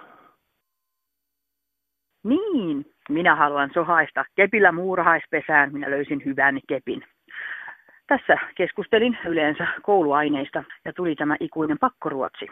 Niin, 2.24 2.86
minä 3.10 3.36
haluan 3.36 3.70
sohaista 3.74 4.26
kepillä 4.36 4.72
muurahaispesään. 4.72 5.74
Minä 5.74 5.90
löysin 5.90 6.22
hyvän 6.26 6.60
kepin. 6.68 7.04
Tässä 8.08 8.38
keskustelin 8.56 9.18
yleensä 9.26 9.68
kouluaineista 9.82 10.64
ja 10.86 10.94
tuli 10.94 11.16
tämä 11.16 11.36
ikuinen 11.40 11.78
pakkoruotsi. 11.80 12.48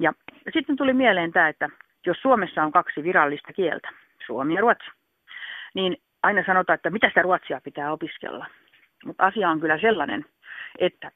Ja 0.00 0.12
sitten 0.52 0.76
tuli 0.76 0.92
mieleen 0.92 1.32
tämä, 1.32 1.48
että 1.48 1.68
jos 2.06 2.16
Suomessa 2.22 2.62
on 2.62 2.72
kaksi 2.72 3.02
virallista 3.02 3.52
kieltä, 3.52 3.88
suomi 4.26 4.54
ja 4.54 4.60
ruotsi, 4.60 4.90
niin 5.74 5.96
aina 6.22 6.42
sanotaan, 6.46 6.74
että 6.74 6.90
mitä 6.90 7.08
sitä 7.08 7.22
ruotsia 7.22 7.60
pitää 7.64 7.92
opiskella. 7.92 8.46
Mutta 9.04 9.26
asia 9.26 9.50
on 9.50 9.60
kyllä 9.60 9.78
sellainen, 9.78 10.24
että 10.78 11.10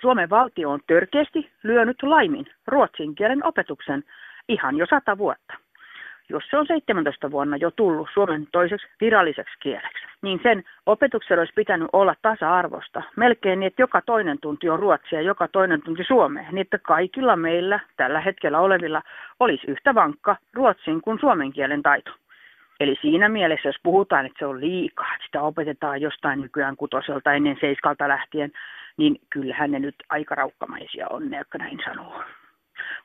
Suomen 0.00 0.30
valtio 0.30 0.70
on 0.70 0.80
törkeästi 0.86 1.50
lyönyt 1.62 2.02
laimin 2.02 2.46
ruotsin 2.66 3.14
kielen 3.14 3.44
opetuksen 3.44 4.04
ihan 4.48 4.76
jo 4.76 4.86
sata 4.86 5.18
vuotta. 5.18 5.54
Jos 6.28 6.44
se 6.50 6.56
on 6.56 6.66
17 6.66 7.30
vuonna 7.30 7.56
jo 7.56 7.70
tullut 7.70 8.08
Suomen 8.14 8.46
toiseksi 8.52 8.86
viralliseksi 9.00 9.54
kieleksi, 9.60 10.05
niin 10.22 10.40
sen 10.42 10.64
opetuksen 10.86 11.38
olisi 11.38 11.52
pitänyt 11.56 11.88
olla 11.92 12.14
tasa-arvosta. 12.22 13.02
Melkein 13.16 13.60
niin, 13.60 13.66
että 13.66 13.82
joka 13.82 14.00
toinen 14.00 14.38
tunti 14.40 14.68
on 14.68 14.78
ruotsia 14.78 15.18
ja 15.18 15.26
joka 15.26 15.48
toinen 15.48 15.82
tunti 15.82 16.04
suomea, 16.04 16.52
niin 16.52 16.58
että 16.58 16.78
kaikilla 16.78 17.36
meillä 17.36 17.80
tällä 17.96 18.20
hetkellä 18.20 18.60
olevilla 18.60 19.02
olisi 19.40 19.66
yhtä 19.66 19.94
vankka 19.94 20.36
ruotsin 20.52 21.00
kuin 21.00 21.20
suomen 21.20 21.52
kielen 21.52 21.82
taito. 21.82 22.10
Eli 22.80 22.96
siinä 23.00 23.28
mielessä, 23.28 23.68
jos 23.68 23.76
puhutaan, 23.82 24.26
että 24.26 24.38
se 24.38 24.46
on 24.46 24.60
liikaa, 24.60 25.14
että 25.14 25.26
sitä 25.26 25.42
opetetaan 25.42 26.00
jostain 26.00 26.40
nykyään 26.40 26.76
kutoselta 26.76 27.32
ennen 27.32 27.56
seiskalta 27.60 28.08
lähtien, 28.08 28.52
niin 28.96 29.20
kyllähän 29.30 29.70
ne 29.70 29.78
nyt 29.78 29.94
aika 30.08 30.34
raukkamaisia 30.34 31.06
on 31.10 31.30
ne, 31.30 31.38
jotka 31.38 31.58
näin 31.58 31.78
sanoo. 31.84 32.22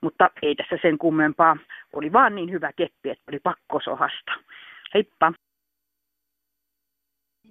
Mutta 0.01 0.29
ei 0.41 0.55
tässä 0.55 0.77
sen 0.81 0.97
kummempaa. 0.97 1.57
Oli 1.93 2.13
vaan 2.13 2.35
niin 2.35 2.51
hyvä 2.51 2.71
keppi, 2.75 3.09
että 3.09 3.23
oli 3.31 3.39
pakko 3.39 3.79
sohasta. 3.83 4.31
Heippa! 4.93 5.33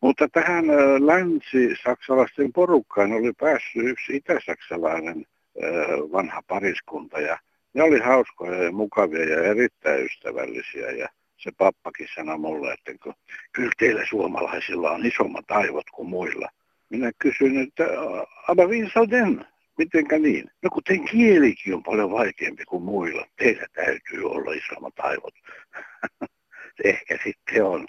Mutta 0.00 0.28
tähän 0.28 0.64
länsi-saksalaisten 1.06 2.52
porukkaan 2.52 3.12
oli 3.12 3.32
päässyt 3.32 3.84
yksi 3.84 4.16
itäsaksalainen 4.16 5.26
vanha 6.12 6.42
pariskunta 6.48 7.20
ja 7.20 7.38
ne 7.74 7.82
oli 7.82 7.98
hauskoja 7.98 8.62
ja 8.62 8.72
mukavia 8.72 9.30
ja 9.30 9.42
erittäin 9.42 10.04
ystävällisiä 10.04 10.90
ja 10.90 11.08
se 11.36 11.50
pappakin 11.58 12.08
sanoi 12.14 12.38
mulle, 12.38 12.72
että 12.72 12.92
kun, 13.02 13.14
kyllä 13.52 13.72
teillä 13.78 14.06
suomalaisilla 14.06 14.90
on 14.90 15.06
isommat 15.06 15.50
aivot 15.50 15.90
kuin 15.90 16.08
muilla. 16.08 16.48
Minä 16.90 17.10
kysyin, 17.18 17.62
että 17.62 17.84
aber 18.48 18.68
wie? 18.68 18.88
Mitenkä 19.78 20.18
niin? 20.18 20.50
No 20.62 20.70
kun 20.70 20.82
teidän 20.84 21.04
kielikin 21.04 21.74
on 21.74 21.82
paljon 21.82 22.10
vaikeampi 22.10 22.64
kuin 22.64 22.82
muilla. 22.82 23.26
Teillä 23.36 23.66
täytyy 23.72 24.30
olla 24.30 24.52
isommat 24.52 24.94
aivot. 24.98 25.34
Ehkä 26.84 27.18
sitten 27.24 27.64
on. 27.64 27.86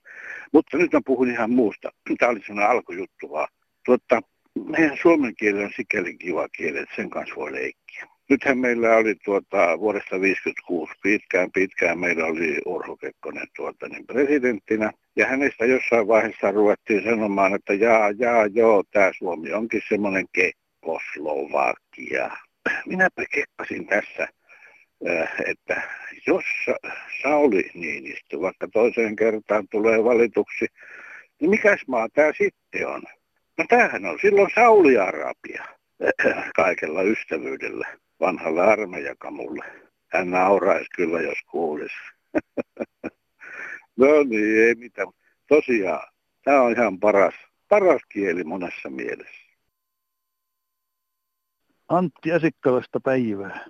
Mutta 0.51 0.77
nyt 0.77 0.93
mä 0.93 1.01
puhun 1.05 1.29
ihan 1.29 1.51
muusta. 1.51 1.91
Tämä 2.19 2.31
oli 2.31 2.39
sellainen 2.39 2.71
alkujuttu 2.71 3.29
vaan. 3.29 3.47
Tuotta, 3.85 4.21
meidän 4.69 4.97
suomen 5.01 5.35
kieli 5.35 5.63
on 5.63 5.71
sikäli 5.75 6.17
kiva 6.17 6.49
kieli, 6.49 6.79
että 6.79 6.95
sen 6.95 7.09
kanssa 7.09 7.35
voi 7.35 7.51
leikkiä 7.51 7.83
nythän 8.29 8.57
meillä 8.57 8.95
oli 8.95 9.15
tuota, 9.25 9.79
vuodesta 9.79 10.09
1956 10.09 10.93
pitkään, 11.03 11.51
pitkään 11.51 11.99
meillä 11.99 12.25
oli 12.25 12.61
Urho 12.65 12.97
Kekkonen 12.97 13.47
tuota, 13.55 13.89
niin 13.89 14.07
presidenttinä. 14.07 14.91
Ja 15.15 15.27
hänestä 15.27 15.65
jossain 15.65 16.07
vaiheessa 16.07 16.51
ruvettiin 16.51 17.03
sanomaan, 17.03 17.55
että 17.55 17.73
jaa, 17.73 18.11
jaa, 18.17 18.45
joo, 18.45 18.83
tämä 18.91 19.11
Suomi 19.17 19.53
onkin 19.53 19.81
semmoinen 19.89 20.25
Kekkoslovakia. 20.31 22.29
Minäpä 22.89 23.23
kekkasin 23.31 23.87
tässä, 23.87 24.27
että 25.47 25.81
jos 26.27 26.45
Sauli 27.21 27.71
Niinistö 27.73 28.41
vaikka 28.41 28.67
toiseen 28.67 29.15
kertaan 29.15 29.67
tulee 29.71 30.03
valituksi, 30.03 30.65
niin 31.39 31.49
mikäs 31.49 31.79
maa 31.87 32.07
tämä 32.09 32.31
sitten 32.37 32.87
on? 32.87 33.03
No 33.57 33.65
tämähän 33.69 34.05
on 34.05 34.17
silloin 34.21 34.49
Sauli-Arabia 34.55 35.65
kaikella 36.55 37.01
ystävyydellä 37.01 37.87
vanhalle 38.19 38.61
armeijakamulle. 38.61 39.65
Hän 40.07 40.31
nauraisi 40.31 40.89
kyllä, 40.95 41.21
jos 41.21 41.37
kuulisi. 41.51 41.95
no 43.97 44.23
niin, 44.23 44.67
ei 44.67 44.75
mitään. 44.75 45.07
Tosiaan, 45.47 46.07
tämä 46.43 46.61
on 46.61 46.71
ihan 46.71 46.99
paras, 46.99 47.33
paras 47.69 48.01
kieli 48.09 48.43
monessa 48.43 48.89
mielessä. 48.89 49.43
Antti 51.87 52.31
Asikkalasta 52.31 52.99
päivää. 52.99 53.65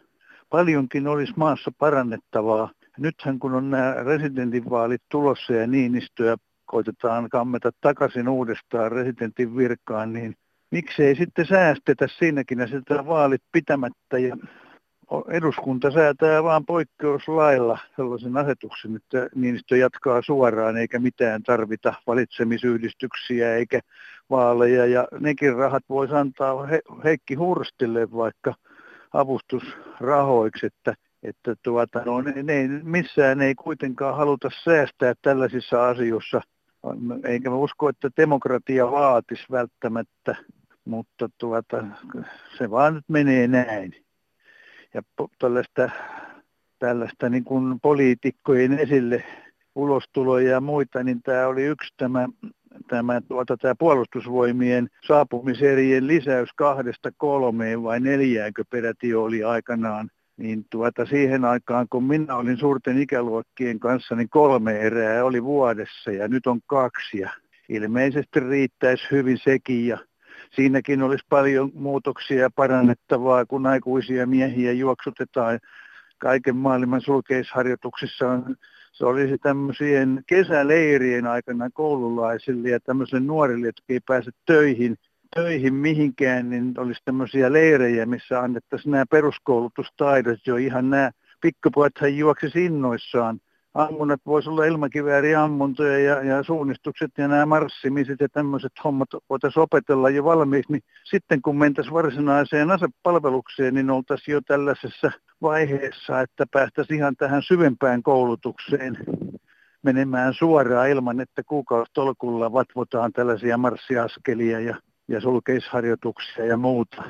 Paljonkin 0.53 1.07
olisi 1.07 1.33
maassa 1.35 1.71
parannettavaa. 1.77 2.69
Nythän 2.97 3.39
kun 3.39 3.53
on 3.53 3.71
nämä 3.71 3.93
residentinvaalit 3.93 5.01
tulossa 5.11 5.53
ja 5.53 5.67
Niinistöä 5.67 6.35
koitetaan 6.65 7.29
kammeta 7.29 7.71
takaisin 7.81 8.29
uudestaan 8.29 8.91
residentin 8.91 9.57
virkaan, 9.57 10.13
niin 10.13 10.35
miksei 10.71 11.15
sitten 11.15 11.45
säästetä 11.45 12.07
siinäkin 12.07 12.59
ja 12.59 12.67
sitä 12.67 13.05
vaalit 13.05 13.41
pitämättä 13.51 14.17
ja 14.17 14.37
eduskunta 15.29 15.91
säätää 15.91 16.43
vaan 16.43 16.65
poikkeuslailla 16.65 17.77
sellaisen 17.95 18.37
asetuksen, 18.37 18.95
että 18.95 19.29
Niinistö 19.35 19.77
jatkaa 19.77 20.21
suoraan 20.21 20.77
eikä 20.77 20.99
mitään 20.99 21.43
tarvita 21.43 21.93
valitsemisyhdistyksiä 22.07 23.55
eikä 23.55 23.79
vaaleja 24.29 24.85
ja 24.85 25.07
nekin 25.19 25.55
rahat 25.55 25.83
voisi 25.89 26.13
antaa 26.13 26.65
He- 26.65 26.81
Heikki 27.03 27.35
Hurstille 27.35 28.11
vaikka 28.11 28.53
avustusrahoiksi, 29.13 30.65
että, 30.65 30.95
että 31.23 31.55
tuota, 31.63 32.01
no, 32.05 32.21
ne, 32.21 32.43
ne, 32.43 32.67
missään 32.83 33.41
ei 33.41 33.55
kuitenkaan 33.55 34.17
haluta 34.17 34.49
säästää 34.63 35.13
tällaisissa 35.21 35.89
asioissa, 35.89 36.41
eikä 37.23 37.49
mä 37.49 37.55
usko, 37.55 37.89
että 37.89 38.09
demokratia 38.17 38.91
vaatisi 38.91 39.43
välttämättä 39.51 40.35
mutta 40.85 41.29
tuota, 41.37 41.85
se 42.57 42.71
vaan 42.71 42.93
nyt 42.93 43.05
menee 43.07 43.47
näin. 43.47 43.95
Ja 44.93 45.01
tällaista, 45.39 45.89
tällaista 46.79 47.29
niin 47.29 47.43
kuin 47.43 47.79
poliitikkojen 47.79 48.79
esille 48.79 49.23
ulostuloja 49.75 50.51
ja 50.51 50.61
muita, 50.61 51.03
niin 51.03 51.21
tämä 51.21 51.47
oli 51.47 51.63
yksi 51.63 51.93
tämä, 51.97 52.27
tämä, 52.87 53.21
tuota, 53.21 53.57
tämä 53.57 53.75
puolustusvoimien 53.79 54.87
saapumiserien 55.07 56.07
lisäys 56.07 56.49
kahdesta 56.55 57.11
kolmeen 57.17 57.83
vai 57.83 57.99
neljäänkö 57.99 58.63
peräti 58.69 59.15
oli 59.15 59.43
aikanaan 59.43 60.09
niin 60.37 60.65
tuota, 60.69 61.05
siihen 61.05 61.45
aikaan, 61.45 61.87
kun 61.89 62.03
minä 62.03 62.35
olin 62.35 62.57
suurten 62.57 63.01
ikäluokkien 63.01 63.79
kanssa, 63.79 64.15
niin 64.15 64.29
kolme 64.29 64.79
erää 64.79 65.25
oli 65.25 65.43
vuodessa 65.43 66.11
ja 66.11 66.27
nyt 66.27 66.47
on 66.47 66.59
kaksi. 66.67 67.19
Ja 67.19 67.29
ilmeisesti 67.69 68.39
riittäisi 68.39 69.03
hyvin 69.11 69.37
sekin 69.43 69.87
ja 69.87 69.97
siinäkin 70.55 71.01
olisi 71.01 71.25
paljon 71.29 71.71
muutoksia 71.73 72.41
ja 72.41 72.49
parannettavaa, 72.55 73.45
kun 73.45 73.67
aikuisia 73.67 74.27
miehiä 74.27 74.71
juoksutetaan 74.71 75.59
kaiken 76.17 76.55
maailman 76.55 77.01
sulkeisharjoituksissa 77.01 78.29
on 78.29 78.55
se 78.93 79.05
olisi 79.05 79.37
tämmöisien 79.37 80.23
kesäleirien 80.27 81.27
aikana 81.27 81.69
koululaisille 81.69 82.69
ja 82.69 82.79
tämmöisille 82.79 83.19
nuorille, 83.19 83.67
jotka 83.67 83.83
ei 83.89 83.99
pääse 84.07 84.31
töihin, 84.45 84.95
töihin 85.35 85.73
mihinkään, 85.73 86.49
niin 86.49 86.73
olisi 86.77 87.01
tämmöisiä 87.05 87.53
leirejä, 87.53 88.05
missä 88.05 88.39
annettaisiin 88.39 88.91
nämä 88.91 89.05
peruskoulutustaidot 89.11 90.47
jo 90.47 90.55
ihan 90.55 90.89
nämä 90.89 91.11
pikkupojathan 91.41 92.17
juoksisi 92.17 92.65
innoissaan 92.65 93.39
ammunnat 93.73 94.21
voisi 94.25 94.49
olla 94.49 94.65
ilmakivääriammuntoja 94.65 95.99
ja, 95.99 96.23
ja 96.23 96.43
suunnistukset 96.43 97.11
ja 97.17 97.27
nämä 97.27 97.45
marssimiset 97.45 98.19
ja 98.19 98.29
tämmöiset 98.29 98.71
hommat 98.83 99.09
voitaisiin 99.29 99.63
opetella 99.63 100.09
jo 100.09 100.23
valmiiksi, 100.23 100.71
niin 100.71 100.83
sitten 101.03 101.41
kun 101.41 101.57
mentäisiin 101.57 101.93
varsinaiseen 101.93 102.71
asepalvelukseen, 102.71 103.73
niin 103.73 103.89
oltaisiin 103.89 104.33
jo 104.33 104.41
tällaisessa 104.41 105.11
vaiheessa, 105.41 106.21
että 106.21 106.45
päästäisiin 106.51 106.97
ihan 106.97 107.15
tähän 107.15 107.41
syvempään 107.43 108.03
koulutukseen 108.03 108.97
menemään 109.83 110.33
suoraan 110.33 110.89
ilman, 110.89 111.21
että 111.21 111.43
kuukausitolkulla 111.43 112.53
vatvotaan 112.53 113.13
tällaisia 113.13 113.57
marssiaskelia 113.57 114.59
ja, 114.59 114.75
ja 115.07 115.21
sulkeisharjoituksia 115.21 116.45
ja 116.45 116.57
muuta. 116.57 117.03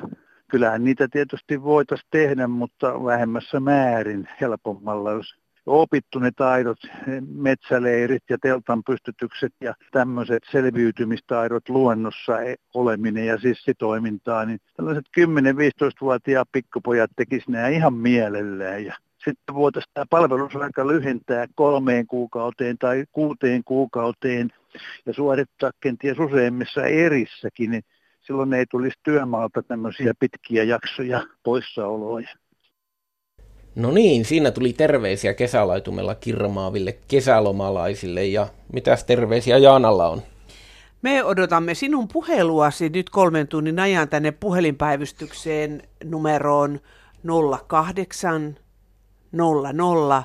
Kyllähän 0.50 0.84
niitä 0.84 1.08
tietysti 1.08 1.62
voitaisiin 1.62 2.08
tehdä, 2.10 2.46
mutta 2.46 3.04
vähemmässä 3.04 3.60
määrin 3.60 4.28
helpommalla, 4.40 5.12
jos 5.12 5.43
opittu 5.66 6.18
ne 6.18 6.30
taidot, 6.36 6.78
metsäleirit 7.34 8.22
ja 8.30 8.38
teltan 8.42 8.82
pystytykset 8.84 9.52
ja 9.60 9.74
tämmöiset 9.92 10.42
selviytymistaidot 10.50 11.68
luonnossa 11.68 12.40
e- 12.40 12.54
oleminen 12.74 13.26
ja 13.26 13.38
sissitoimintaa, 13.38 14.44
niin 14.44 14.60
tällaiset 14.76 15.04
10-15-vuotiaat 15.20 16.48
pikkupojat 16.52 17.10
tekisivät 17.16 17.48
nämä 17.48 17.68
ihan 17.68 17.94
mielellään 17.94 18.84
ja 18.84 18.94
sitten 19.24 19.54
voitaisiin 19.54 19.90
tämä 19.94 20.04
palvelusaika 20.10 20.86
lyhentää 20.86 21.46
kolmeen 21.54 22.06
kuukauteen 22.06 22.78
tai 22.78 23.04
kuuteen 23.12 23.64
kuukauteen 23.64 24.50
ja 25.06 25.12
suorittaa 25.12 25.70
kenties 25.80 26.18
useimmissa 26.18 26.84
erissäkin, 26.86 27.70
niin 27.70 27.82
silloin 28.20 28.52
ei 28.52 28.66
tulisi 28.70 28.98
työmaalta 29.02 29.62
tämmöisiä 29.62 30.12
pitkiä 30.18 30.64
jaksoja 30.64 31.26
poissaoloja. 31.42 32.28
No 33.74 33.90
niin, 33.90 34.24
siinä 34.24 34.50
tuli 34.50 34.72
terveisiä 34.72 35.34
kesälaitumella 35.34 36.14
kirmaaville 36.14 36.98
kesälomalaisille 37.08 38.24
ja 38.24 38.46
mitäs 38.72 39.04
terveisiä 39.04 39.58
Jaanalla 39.58 40.08
on? 40.08 40.22
Me 41.02 41.24
odotamme 41.24 41.74
sinun 41.74 42.08
puheluasi 42.08 42.88
nyt 42.88 43.10
kolmen 43.10 43.48
tunnin 43.48 43.78
ajan 43.78 44.08
tänne 44.08 44.32
puhelinpäivystykseen 44.32 45.82
numeroon 46.04 46.80
08 47.66 48.56
00 49.32 50.24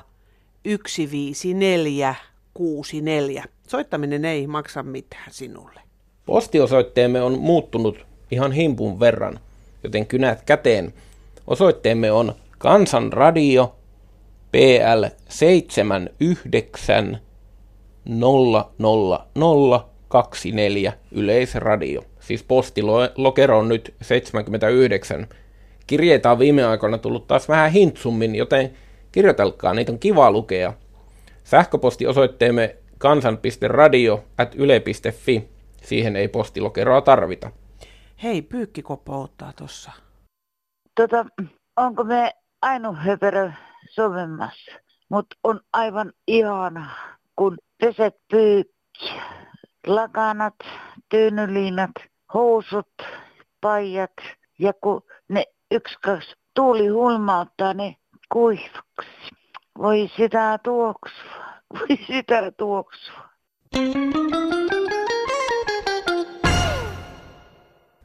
154 0.66 2.14
64. 2.54 3.44
Soittaminen 3.66 4.24
ei 4.24 4.46
maksa 4.46 4.82
mitään 4.82 5.32
sinulle. 5.32 5.80
Postiosoitteemme 6.26 7.22
on 7.22 7.38
muuttunut 7.38 8.06
ihan 8.30 8.52
himpun 8.52 9.00
verran, 9.00 9.40
joten 9.84 10.06
kynät 10.06 10.42
käteen. 10.42 10.94
Osoitteemme 11.46 12.12
on 12.12 12.34
Kansanradio 12.60 13.76
PL 14.52 15.04
79 15.28 17.18
00024 19.38 20.92
Yleisradio. 21.12 22.02
Siis 22.20 22.42
postilokero 22.42 23.58
on 23.58 23.68
nyt 23.68 23.94
79. 24.02 25.26
Kirjeitä 25.86 26.30
on 26.30 26.38
viime 26.38 26.64
aikoina 26.64 26.98
tullut 26.98 27.26
taas 27.26 27.48
vähän 27.48 27.72
hintsummin, 27.72 28.34
joten 28.34 28.76
kirjoitelkaa, 29.12 29.74
niitä 29.74 29.92
on 29.92 29.98
kiva 29.98 30.30
lukea. 30.30 30.72
Sähköpostiosoitteemme 31.44 32.76
kansan.radio.yle.fi. 32.98 35.48
Siihen 35.82 36.16
ei 36.16 36.28
postilokeroa 36.28 37.00
tarvita. 37.00 37.50
Hei, 38.22 38.42
pyykkikoppo 38.42 39.22
ottaa 39.22 39.52
tossa. 39.52 39.92
Tota, 40.94 41.26
onko 41.76 42.04
me 42.04 42.32
ainoa 42.62 42.92
höperö 42.92 43.50
sovemmassa. 43.90 44.72
Mutta 45.08 45.36
on 45.44 45.60
aivan 45.72 46.12
ihana, 46.26 46.90
kun 47.36 47.58
peset 47.80 48.16
pyykki, 48.30 49.20
lakanat, 49.86 50.54
tyynyliinat, 51.08 51.90
housut, 52.34 52.92
paijat 53.60 54.12
ja 54.58 54.72
kun 54.72 55.02
ne 55.28 55.44
yksi 55.70 55.94
kaksi 56.02 56.36
tuuli 56.54 56.88
hulmauttaa 56.88 57.74
ne 57.74 57.96
kuivaksi. 58.32 59.30
Voi 59.78 60.10
sitä 60.16 60.58
tuoksua, 60.62 61.44
voi 61.74 61.98
sitä 62.06 62.52
tuoksua. 62.58 63.30
Thank 63.72 64.72
you. 64.72 64.79